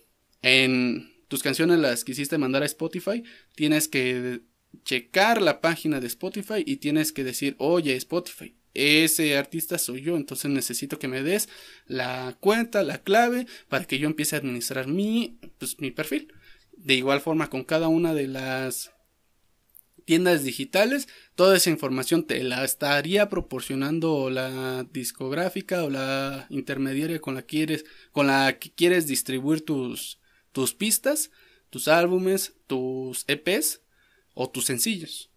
[0.44, 3.24] en tus canciones las quisiste mandar a Spotify,
[3.56, 4.42] tienes que
[4.86, 10.16] checar la página de Spotify y tienes que decir, oye, Spotify, ese artista soy yo,
[10.16, 11.50] entonces necesito que me des
[11.88, 16.32] la cuenta, la clave, para que yo empiece a administrar mi, pues, mi perfil.
[16.74, 18.92] De igual forma, con cada una de las
[20.08, 27.36] tiendas digitales, toda esa información te la estaría proporcionando la discográfica o la intermediaria con
[27.36, 27.84] la quieres,
[28.14, 30.22] con la que quieres distribuir tus,
[30.54, 31.30] tus pistas,
[31.70, 33.82] tus álbumes, tus EPs
[34.34, 35.30] o tus sencillos.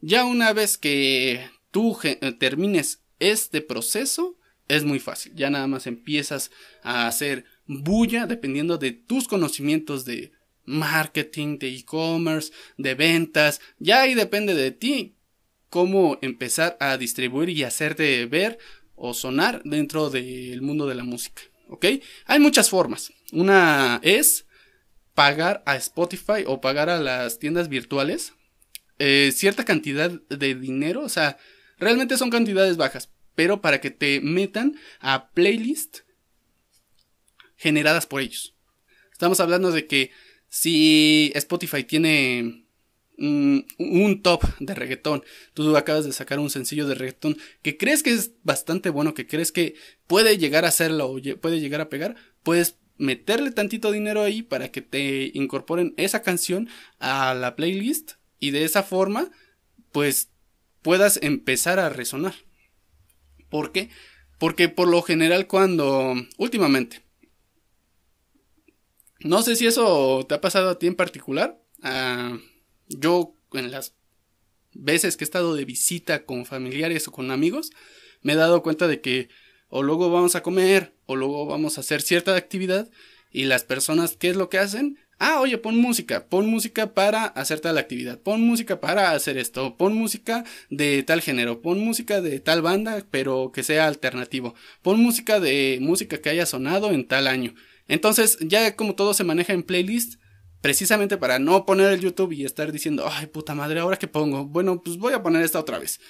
[0.00, 1.98] Ya una vez que tú
[2.38, 4.38] termines este proceso,
[4.68, 5.34] es muy fácil.
[5.34, 6.52] Ya nada más empiezas
[6.84, 10.30] a hacer bulla dependiendo de tus conocimientos de
[10.64, 13.60] marketing, de e-commerce, de ventas.
[13.78, 15.16] Ya ahí depende de ti
[15.68, 18.58] cómo empezar a distribuir y hacerte ver
[18.94, 21.42] o sonar dentro del mundo de la música.
[21.68, 21.86] ¿Ok?
[22.26, 23.12] Hay muchas formas.
[23.32, 24.46] Una es
[25.14, 28.32] pagar a Spotify o pagar a las tiendas virtuales
[28.98, 31.02] eh, cierta cantidad de dinero.
[31.02, 31.38] O sea,
[31.78, 33.10] realmente son cantidades bajas.
[33.34, 36.04] Pero para que te metan a playlists
[37.56, 38.54] generadas por ellos.
[39.12, 40.10] Estamos hablando de que
[40.50, 42.66] si Spotify tiene
[43.16, 45.22] un top de reggaetón,
[45.52, 49.26] tú acabas de sacar un sencillo de reggaetón que crees que es bastante bueno, que
[49.26, 49.74] crees que
[50.06, 54.70] puede llegar a hacerlo o puede llegar a pegar, puedes meterle tantito dinero ahí para
[54.72, 59.30] que te incorporen esa canción a la playlist y de esa forma
[59.92, 60.30] pues
[60.82, 62.34] puedas empezar a resonar.
[63.50, 63.90] ¿Por qué?
[64.38, 67.02] Porque por lo general cuando últimamente
[69.20, 71.60] no sé si eso te ha pasado a ti en particular.
[71.82, 72.38] Ah,
[72.88, 73.94] yo en las
[74.72, 77.70] veces que he estado de visita con familiares o con amigos,
[78.22, 79.28] me he dado cuenta de que
[79.68, 82.90] o luego vamos a comer o luego vamos a hacer cierta actividad
[83.30, 84.98] y las personas, ¿qué es lo que hacen?
[85.18, 89.76] Ah, oye, pon música, pon música para hacer tal actividad, pon música para hacer esto,
[89.76, 94.98] pon música de tal género, pon música de tal banda, pero que sea alternativo, pon
[94.98, 97.54] música de música que haya sonado en tal año.
[97.90, 100.20] Entonces, ya como todo se maneja en playlist,
[100.60, 104.44] precisamente para no poner el YouTube y estar diciendo, ay puta madre, ahora que pongo,
[104.46, 106.00] bueno, pues voy a poner esta otra vez.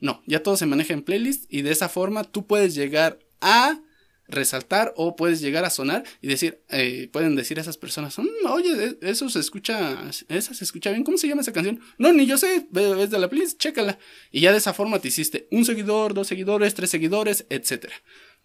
[0.00, 3.80] No, ya todo se maneja en playlist y de esa forma tú puedes llegar a
[4.26, 8.26] resaltar o puedes llegar a sonar y decir, eh, pueden decir a esas personas, mm,
[8.50, 11.80] oye, eso se escucha, esa se escucha bien, ¿cómo se llama esa canción?
[11.98, 13.96] No, ni yo sé, es de la playlist, chécala.
[14.32, 17.90] Y ya de esa forma te hiciste un seguidor, dos seguidores, tres seguidores, etc.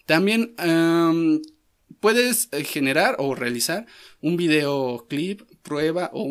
[0.06, 0.54] También
[2.00, 3.86] puedes eh, generar o realizar
[4.22, 6.30] un videoclip, prueba o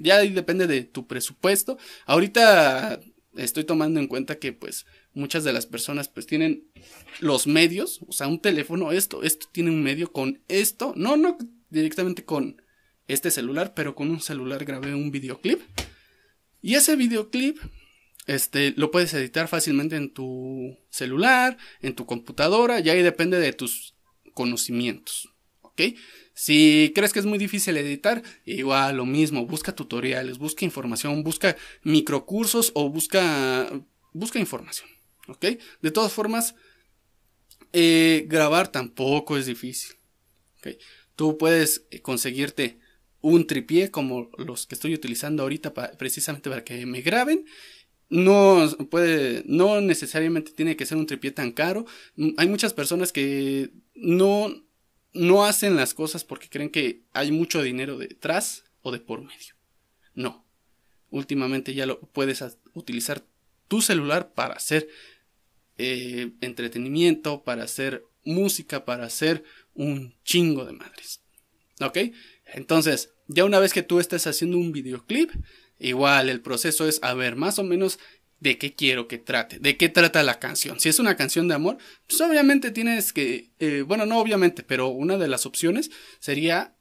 [0.00, 1.78] ya depende de tu presupuesto.
[2.06, 3.00] Ahorita
[3.36, 6.64] estoy tomando en cuenta que pues muchas de las personas pues tienen
[7.20, 11.36] los medios, o sea, un teléfono, esto, esto tiene un medio con esto, no, no
[11.68, 12.62] directamente con
[13.08, 15.60] este celular, pero con un celular grabé un videoclip.
[16.62, 17.58] Y ese videoclip
[18.26, 23.52] este, lo puedes editar fácilmente en tu celular, en tu computadora, y ahí depende de
[23.52, 23.94] tus
[24.34, 25.28] conocimientos.
[25.62, 25.82] ¿Ok?
[26.34, 31.56] Si crees que es muy difícil editar, igual lo mismo, busca tutoriales, busca información, busca
[31.82, 33.70] microcursos o busca,
[34.12, 34.88] busca información.
[35.28, 35.46] ¿Ok?
[35.82, 36.54] De todas formas,
[37.72, 39.96] eh, grabar tampoco es difícil.
[40.58, 40.68] ¿Ok?
[41.14, 42.78] Tú puedes eh, conseguirte
[43.20, 47.44] un tripié como los que estoy utilizando ahorita precisamente para que me graben
[48.10, 51.86] no puede, no necesariamente tiene que ser un tripié tan caro.
[52.16, 54.52] Mm, hay muchas personas que no,
[55.12, 59.54] no hacen las cosas porque creen que hay mucho dinero detrás o de por medio.
[60.14, 60.44] No.
[61.10, 62.44] Últimamente ya lo puedes
[62.74, 63.24] utilizar
[63.68, 64.88] tu celular para hacer
[65.78, 69.44] eh, entretenimiento, para hacer música, para hacer
[69.74, 71.22] un chingo de madres.
[71.80, 71.98] ¿Ok?
[72.44, 75.30] Entonces, ya una vez que tú estés haciendo un videoclip,
[75.80, 77.98] Igual el proceso es a ver más o menos
[78.38, 80.78] de qué quiero que trate, de qué trata la canción.
[80.78, 84.88] Si es una canción de amor, pues obviamente tienes que, eh, bueno, no obviamente, pero
[84.88, 86.74] una de las opciones sería,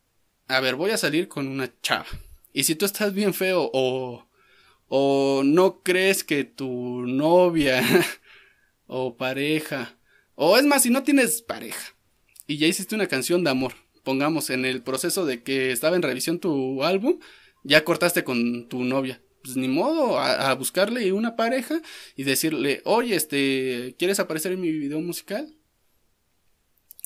[0.48, 2.08] a ver, voy a salir con una chava.
[2.54, 4.28] Y si tú estás bien feo o,
[4.88, 7.82] o no crees que tu novia
[8.88, 9.98] o pareja,
[10.36, 11.96] o es más, si no tienes pareja
[12.48, 13.74] y ya hiciste una canción de amor,
[14.04, 17.20] pongamos en el proceso de que estaba en revisión tu álbum,
[17.64, 19.22] ya cortaste con tu novia.
[19.44, 21.82] Pues ni modo, a, buscarle una pareja
[22.16, 25.56] y decirle, oye, este, ¿quieres aparecer en mi video musical?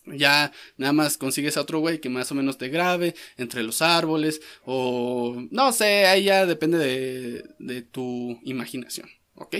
[0.06, 3.82] Ya nada más consigues a otro güey que más o menos te grabe entre los
[3.82, 9.56] árboles o no sé, ahí ya depende de, de tu imaginación, ¿ok?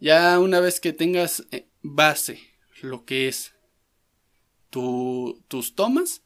[0.00, 2.40] Ya una vez que tengas eh, base
[2.82, 3.52] lo que es
[4.70, 6.22] tu, tus tomas,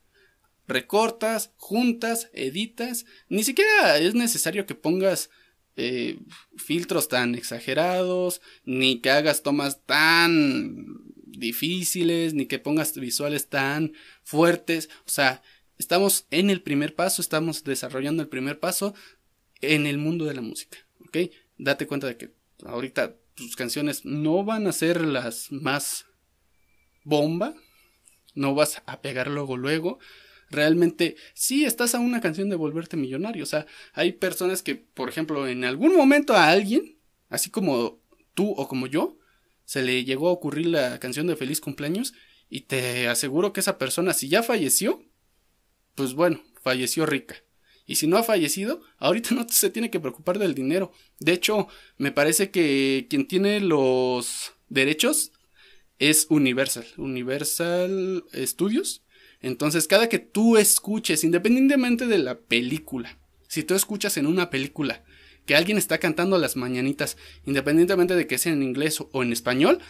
[0.67, 3.07] recortas, juntas, editas.
[3.29, 5.31] Ni siquiera es necesario que pongas
[5.77, 6.19] eh,
[6.57, 10.87] filtros tan exagerados, ni que hagas tomas tan
[11.27, 13.93] difíciles, ni que pongas visuales tan
[14.23, 14.89] fuertes.
[15.07, 15.43] O sea,
[15.79, 18.95] estamos en el primer paso, estamos desarrollando el primer paso
[19.61, 20.79] en el mundo de la música.
[21.01, 21.19] ¿Ok?
[21.59, 22.35] Date cuenta de que
[22.65, 26.07] ahorita tus canciones no van a ser las más
[27.03, 27.55] bomba.
[28.35, 29.99] No vas a pegar luego luego
[30.55, 33.43] realmente sí estás a una canción de volverte millonario.
[33.43, 36.99] O sea, hay personas que, por ejemplo, en algún momento a alguien,
[37.29, 38.01] así como
[38.35, 39.19] tú o como yo,
[39.65, 42.15] se le llegó a ocurrir la canción de feliz cumpleaños
[42.49, 45.03] y te aseguro que esa persona, si ya falleció,
[45.95, 47.37] pues bueno, falleció rica.
[47.87, 50.93] Y si no ha fallecido, ahorita no se tiene que preocupar del dinero.
[51.19, 55.33] De hecho, me parece que quien tiene los derechos
[55.99, 56.87] es Universal.
[56.97, 59.04] Universal Studios
[59.45, 65.05] entonces, cada que tú escuches, independientemente de la película, si tú escuchas en una película
[65.45, 69.81] que alguien está cantando las mañanitas, independientemente de que sea en inglés o en español,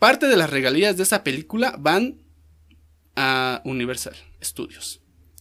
[0.00, 2.22] parte de las regalías de esa película van
[3.14, 5.00] a Universal Studios.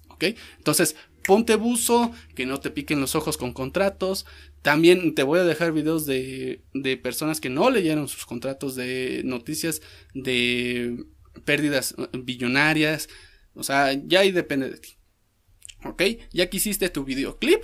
[0.09, 0.25] ¿Ok?
[0.57, 4.27] Entonces, ponte buzo, que no te piquen los ojos con contratos.
[4.61, 9.23] También te voy a dejar videos de, de personas que no leyeron sus contratos, de
[9.25, 9.81] noticias
[10.13, 11.07] de
[11.39, 13.09] pérdidas eh, billonarias.
[13.53, 14.89] O sea, ya ahí depende de ti.
[15.83, 16.03] ¿Ok?
[16.31, 17.63] Ya que hiciste tu videoclip,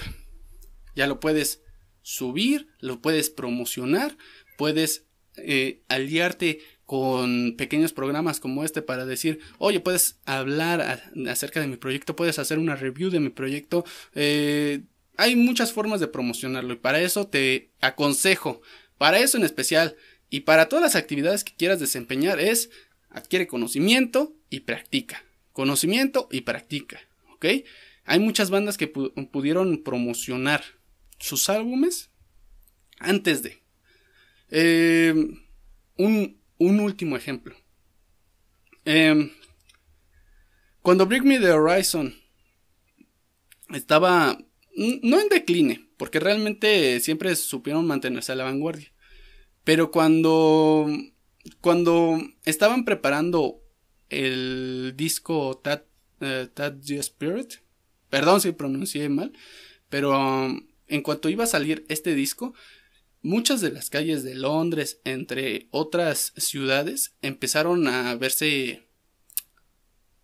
[0.95, 1.61] ya lo puedes
[2.01, 4.17] subir, lo puedes promocionar,
[4.57, 5.05] puedes
[5.37, 11.77] eh, aliarte con pequeños programas como este para decir, oye, puedes hablar acerca de mi
[11.77, 13.83] proyecto, puedes hacer una review de mi proyecto.
[14.13, 14.83] Eh,
[15.17, 18.61] hay muchas formas de promocionarlo y para eso te aconsejo,
[18.97, 19.95] para eso en especial
[20.29, 22.69] y para todas las actividades que quieras desempeñar es
[23.15, 25.23] adquiere conocimiento y practica.
[25.53, 26.99] Conocimiento y practica.
[27.33, 27.45] ¿Ok?
[28.03, 30.63] Hay muchas bandas que pudieron promocionar
[31.17, 32.11] sus álbumes
[32.99, 33.63] antes de.
[34.49, 35.39] Em,
[35.97, 37.55] un, último ejemplo.
[38.83, 39.31] Em,
[40.81, 42.13] cuando Bring Me the Horizon
[43.73, 44.37] estaba
[44.75, 48.91] no en decline, porque realmente siempre supieron mantenerse a la vanguardia.
[49.63, 50.87] Pero cuando
[51.61, 53.61] cuando estaban preparando
[54.09, 55.83] el disco That,
[56.21, 57.55] uh, Spirit,
[58.09, 59.33] perdón si pronuncié mal,
[59.89, 62.53] pero um, en cuanto iba a salir este disco,
[63.21, 68.87] muchas de las calles de Londres, entre otras ciudades, empezaron a verse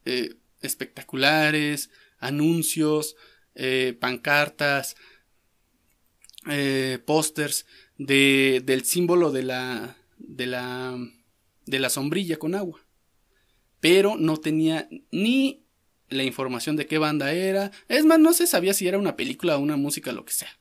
[0.05, 3.15] eh, espectaculares, anuncios,
[3.55, 4.95] eh, pancartas,
[6.49, 7.65] eh, pósters
[7.97, 9.97] de, del símbolo de la,
[10.27, 10.97] de la,
[11.65, 12.79] de la sombrilla con agua.
[13.79, 15.65] Pero no tenía ni
[16.09, 17.71] la información de qué banda era.
[17.87, 20.59] Es más, no se sabía si era una película o una música, lo que sea.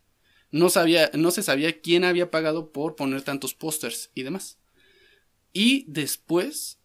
[0.50, 4.58] No, sabía, no se sabía quién había pagado por poner tantos pósters y demás.
[5.52, 6.78] Y después,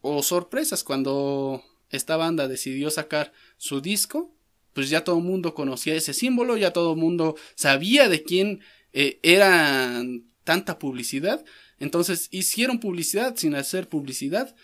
[0.00, 4.34] o sorpresas, cuando esta banda decidió sacar su disco,
[4.72, 8.60] pues ya todo el mundo conocía ese símbolo, ya todo el mundo sabía de quién
[8.92, 10.02] eh, era
[10.44, 11.44] tanta publicidad.
[11.80, 14.54] Entonces hicieron publicidad sin hacer publicidad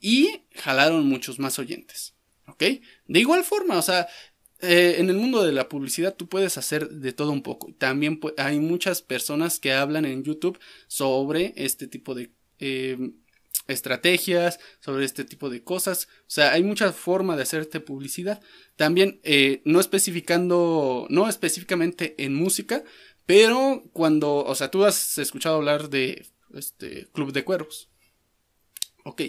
[0.00, 2.14] y jalaron muchos más oyentes.
[2.46, 2.62] ¿Ok?
[3.06, 4.08] De igual forma, o sea,
[4.60, 7.72] eh, en el mundo de la publicidad tú puedes hacer de todo un poco.
[7.74, 13.12] También hay muchas personas que hablan en YouTube sobre este tipo de eh,
[13.68, 16.08] estrategias, sobre este tipo de cosas.
[16.22, 18.40] O sea, hay mucha forma de hacerte publicidad.
[18.76, 22.82] También eh, no especificando, no específicamente en música,
[23.26, 27.88] pero cuando, o sea, tú has escuchado hablar de este Club de Cuervos.
[29.04, 29.22] Ok.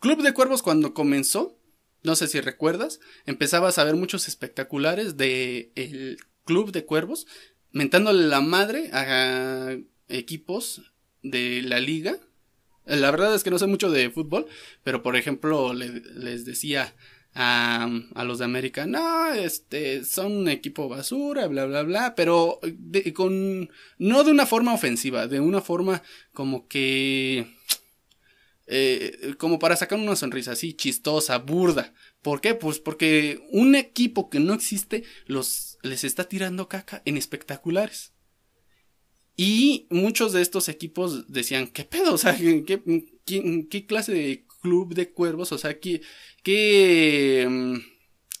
[0.00, 1.58] Club de Cuervos cuando comenzó,
[2.02, 7.26] no sé si recuerdas, empezabas a ver muchos espectaculares de el Club de Cuervos
[7.72, 9.76] mentándole la madre a
[10.08, 12.18] equipos de la liga
[12.88, 14.46] la verdad es que no sé mucho de fútbol,
[14.82, 16.94] pero por ejemplo les decía
[17.34, 22.60] a, a, los de América, no, este, son un equipo basura, bla, bla, bla, pero
[23.14, 26.02] con, no de una forma ofensiva, de una forma
[26.32, 27.46] como que,
[28.66, 31.94] eh, como para sacar una sonrisa así, chistosa, burda.
[32.22, 32.54] ¿Por qué?
[32.54, 38.12] Pues porque un equipo que no existe los, les está tirando caca en espectaculares.
[39.40, 42.12] Y muchos de estos equipos decían, ¿qué pedo?
[42.12, 45.52] O sea, ¿qué, clase de club de cuervos?
[45.52, 46.02] O sea, ¿qué,
[46.42, 47.76] qué, mm,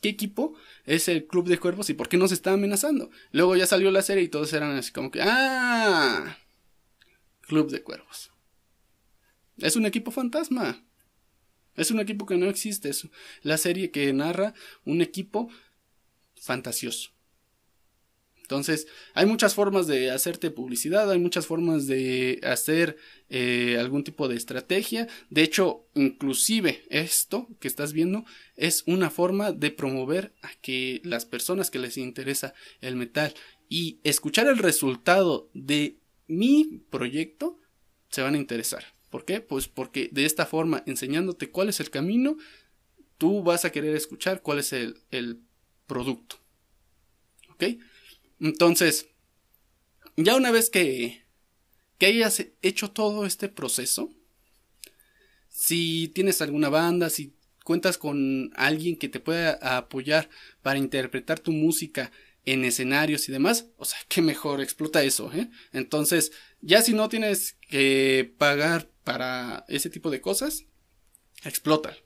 [0.00, 0.54] qué equipo
[0.84, 3.10] es el club de cuervos y por qué nos está amenazando?
[3.32, 6.38] Luego ya salió la serie y todos eran así como que, ah,
[7.42, 8.30] club de cuervos.
[9.58, 10.84] Es un equipo fantasma.
[11.74, 12.88] Es un equipo que no existe.
[12.88, 13.08] Es
[13.42, 14.54] la serie que narra
[14.84, 15.48] un equipo
[16.40, 17.10] fantasioso.
[18.48, 22.96] Entonces, hay muchas formas de hacerte publicidad, hay muchas formas de hacer
[23.28, 25.06] eh, algún tipo de estrategia.
[25.28, 28.24] De hecho, inclusive esto que estás viendo
[28.56, 33.34] es una forma de promover a que las personas que les interesa el metal
[33.68, 37.58] y escuchar el resultado de mi proyecto
[38.08, 38.82] se van a interesar.
[39.10, 39.42] ¿Por qué?
[39.42, 42.38] Pues porque de esta forma, enseñándote cuál es el camino,
[43.18, 45.42] tú vas a querer escuchar cuál es el, el
[45.86, 46.36] producto.
[47.50, 47.64] ¿Ok?
[48.40, 49.08] Entonces,
[50.16, 51.24] ya una vez que,
[51.98, 54.10] que hayas hecho todo este proceso,
[55.48, 57.34] si tienes alguna banda, si
[57.64, 60.28] cuentas con alguien que te pueda apoyar
[60.62, 62.12] para interpretar tu música
[62.44, 65.50] en escenarios y demás, o sea, qué mejor, explota eso, ¿eh?
[65.72, 66.32] Entonces,
[66.62, 70.64] ya si no tienes que pagar para ese tipo de cosas,
[71.44, 71.96] explota.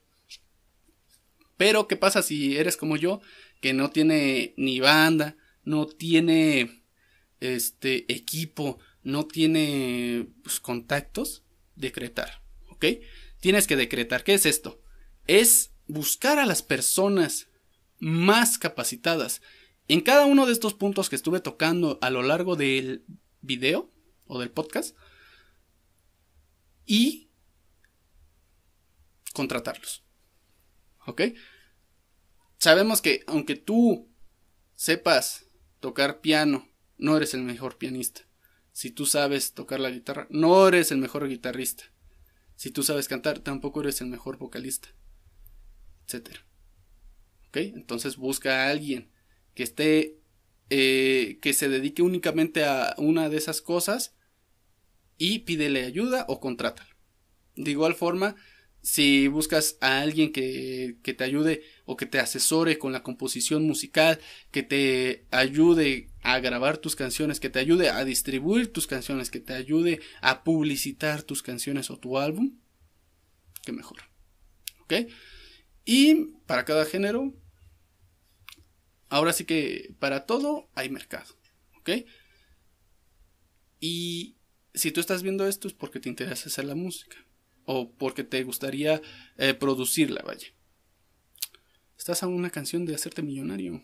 [1.57, 3.20] Pero, ¿qué pasa si eres como yo,
[3.61, 6.84] que no tiene ni banda, no tiene
[7.40, 11.44] este equipo, no tiene pues, contactos,
[11.74, 12.86] decretar, ¿ok?
[13.40, 14.22] Tienes que decretar.
[14.24, 14.80] ¿Qué es esto?
[15.26, 17.48] Es buscar a las personas
[17.98, 19.42] más capacitadas.
[19.88, 23.04] En cada uno de estos puntos que estuve tocando a lo largo del
[23.40, 23.92] video
[24.26, 24.96] o del podcast
[26.86, 27.30] y
[29.32, 30.04] contratarlos.
[31.06, 31.22] ¿Ok?
[32.58, 34.08] Sabemos que aunque tú
[34.74, 35.46] sepas
[35.83, 38.22] tocar piano, no eres el mejor pianista.
[38.72, 41.93] Si tú sabes tocar la guitarra, no eres el mejor guitarrista.
[42.55, 44.89] Si tú sabes cantar, tampoco eres el mejor vocalista.
[46.07, 46.47] Etcétera.
[47.49, 47.57] ¿Ok?
[47.57, 49.11] Entonces busca a alguien
[49.55, 50.20] que esté,
[50.70, 54.14] eh, que se dedique únicamente a una de esas cosas
[55.18, 56.95] y pídele ayuda o contrátalo.
[57.57, 58.37] De igual forma,
[58.83, 63.64] si buscas a alguien que, que, te ayude o que te asesore con la composición
[63.64, 64.18] musical,
[64.51, 69.39] que te ayude a grabar tus canciones, que te ayude a distribuir tus canciones, que
[69.39, 72.59] te ayude a publicitar tus canciones o tu álbum,
[73.64, 73.99] que mejor.
[74.80, 74.95] ¿Ok?
[75.85, 76.14] Y
[76.47, 77.33] para cada género,
[79.09, 81.37] ahora sí que para todo hay mercado.
[81.78, 81.91] ¿Ok?
[83.78, 84.37] Y
[84.74, 87.22] si tú estás viendo esto es porque te interesa hacer la música
[87.64, 89.00] o porque te gustaría
[89.38, 90.48] eh, producirla, vaya.
[91.98, 93.82] Estás a una canción de hacerte millonario.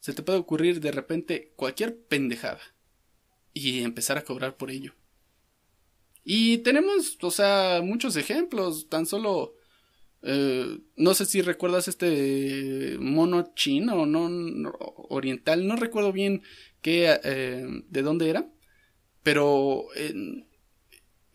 [0.00, 2.60] Se te puede ocurrir de repente cualquier pendejada
[3.52, 4.94] y empezar a cobrar por ello.
[6.24, 9.54] Y tenemos, o sea, muchos ejemplos, tan solo
[10.22, 14.28] Eh, no sé si recuerdas este mono chino o no,
[15.08, 16.42] oriental, no recuerdo bien
[16.82, 18.46] qué, eh, de dónde era,
[19.22, 19.86] pero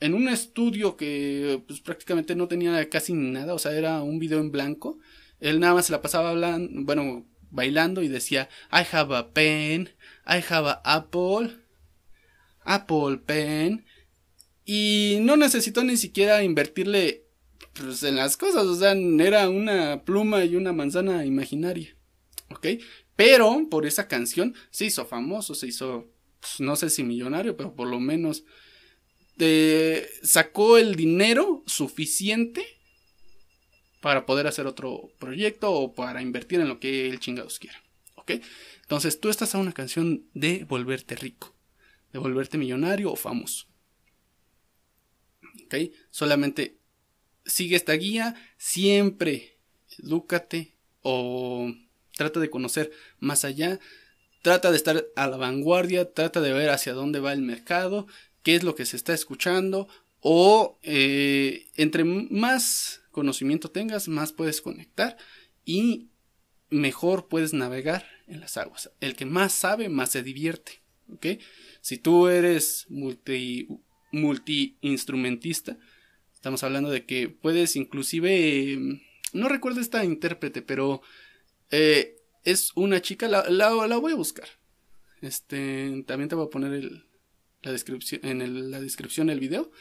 [0.05, 4.39] en un estudio que pues, prácticamente no tenía casi nada, o sea, era un video
[4.39, 4.99] en blanco,
[5.39, 9.89] él nada más se la pasaba hablando, bueno, bailando y decía, I have a pen,
[10.27, 11.57] I have a apple,
[12.61, 13.85] apple pen,
[14.63, 17.25] y no necesitó ni siquiera invertirle
[17.73, 21.95] pues, en las cosas, o sea, era una pluma y una manzana imaginaria,
[22.49, 22.67] ¿ok?
[23.15, 27.75] Pero por esa canción se hizo famoso, se hizo, pues, no sé si millonario, pero
[27.75, 28.43] por lo menos
[29.39, 32.65] eh, sacó el dinero suficiente
[34.01, 37.81] para poder hacer otro proyecto o para invertir en lo que el chingados quiera,
[38.15, 38.33] ¿ok?
[38.81, 41.55] Entonces tú estás a una canción de volverte rico,
[42.13, 43.65] de volverte millonario o famoso.
[45.65, 45.75] ¿Ok?
[46.11, 46.77] Solamente
[47.45, 49.57] sigue esta guía, siempre
[49.97, 51.73] edúcate o
[52.15, 53.79] trata de conocer más allá,
[54.43, 58.05] trata de estar a la vanguardia, trata de ver hacia dónde va el mercado,
[58.45, 59.89] qué es lo que se está escuchando
[60.21, 65.17] o eh, entre más conocimiento tengas, más puedes conectar
[65.65, 66.07] y
[66.69, 68.89] mejor puedes navegar en las aguas.
[69.01, 70.81] El que más sabe, más se divierte.
[71.13, 71.25] ¿ok?
[71.81, 73.67] Si tú eres multi,
[74.13, 75.77] multi instrumentista,
[76.45, 78.77] Estamos hablando de que puedes inclusive...
[79.33, 81.01] No recuerdo esta intérprete, pero
[81.71, 84.47] eh, es una chica, la, la, voy a buscar.
[85.21, 87.03] Este, también te voy a poner
[87.65, 89.71] la descripción, en la descripción del video.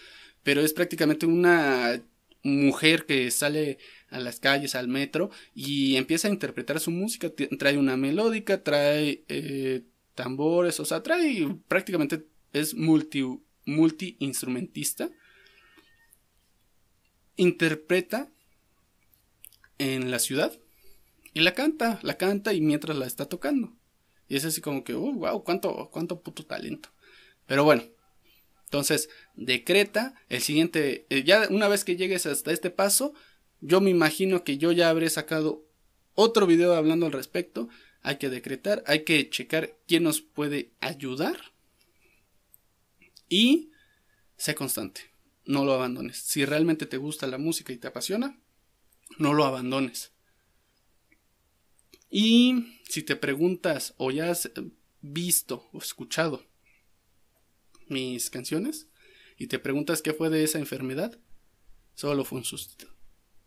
[0.42, 2.02] Pero es prácticamente una
[2.42, 3.78] mujer que sale
[4.10, 7.30] a las calles, al metro, y empieza a interpretar su música.
[7.58, 9.82] Trae una melódica, trae eh,
[10.14, 13.22] tambores, o sea, trae prácticamente es multi,
[13.66, 15.10] multi instrumentista
[17.36, 18.30] interpreta
[19.78, 20.56] en la ciudad
[21.32, 23.76] y la canta, la canta y mientras la está tocando.
[24.28, 26.90] Y es así como que, wow, cuánto, cuánto puto talento.
[27.46, 27.84] Pero bueno,
[28.64, 33.14] entonces decreta el siguiente, eh, ya una vez que llegues hasta este paso,
[33.60, 35.64] yo me imagino que yo ya habré sacado
[36.14, 37.68] otro video hablando al respecto.
[38.02, 41.52] Hay que decretar, hay que checar quién nos puede ayudar
[43.28, 43.70] y
[44.36, 45.14] sé constante
[45.46, 46.18] no lo abandones.
[46.18, 48.38] Si realmente te gusta la música y te apasiona,
[49.18, 50.12] no lo abandones.
[52.10, 54.50] Y si te preguntas o ya has
[55.00, 56.46] visto o escuchado
[57.88, 58.88] mis canciones
[59.36, 61.18] y te preguntas qué fue de esa enfermedad,
[61.94, 62.88] solo fue un sustito.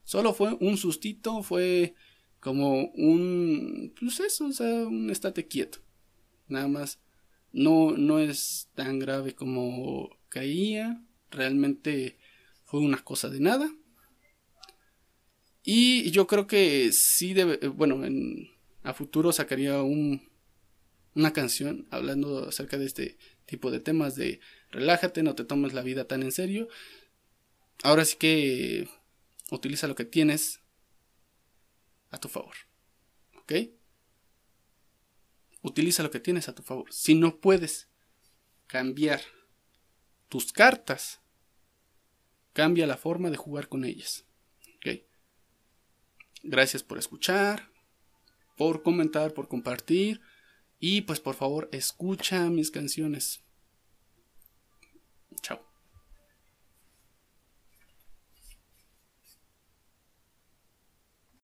[0.04, 1.96] Solo fue un sustito, fue
[2.40, 5.80] como un, pues eso, o sea, un estate quieto.
[6.48, 7.02] Nada más,
[7.52, 12.18] no, no es tan grave como caía, Realmente
[12.64, 13.70] fue una cosa de nada.
[15.64, 18.50] Y yo creo que sí debe, bueno, en,
[18.84, 20.30] a futuro sacaría un,
[21.14, 23.18] una canción hablando acerca de este
[23.48, 24.40] tipo de temas de
[24.70, 26.68] relájate, no te tomes la vida tan en serio.
[27.82, 28.88] Ahora sí que
[29.50, 30.62] utiliza lo que tienes
[32.12, 32.56] a tu favor.
[33.40, 33.54] ¿Ok?
[35.64, 36.94] Utiliza lo que tienes a tu favor.
[36.94, 37.88] Si no puedes
[38.68, 39.22] cambiar
[40.30, 41.22] tus cartas.
[42.54, 44.26] Cambia la forma de jugar con ellas.
[46.44, 47.72] Gracias por escuchar,
[48.56, 50.22] por comentar, por compartir.
[50.80, 53.44] Y pues por favor, escucha mis canciones.
[55.42, 55.67] Chao.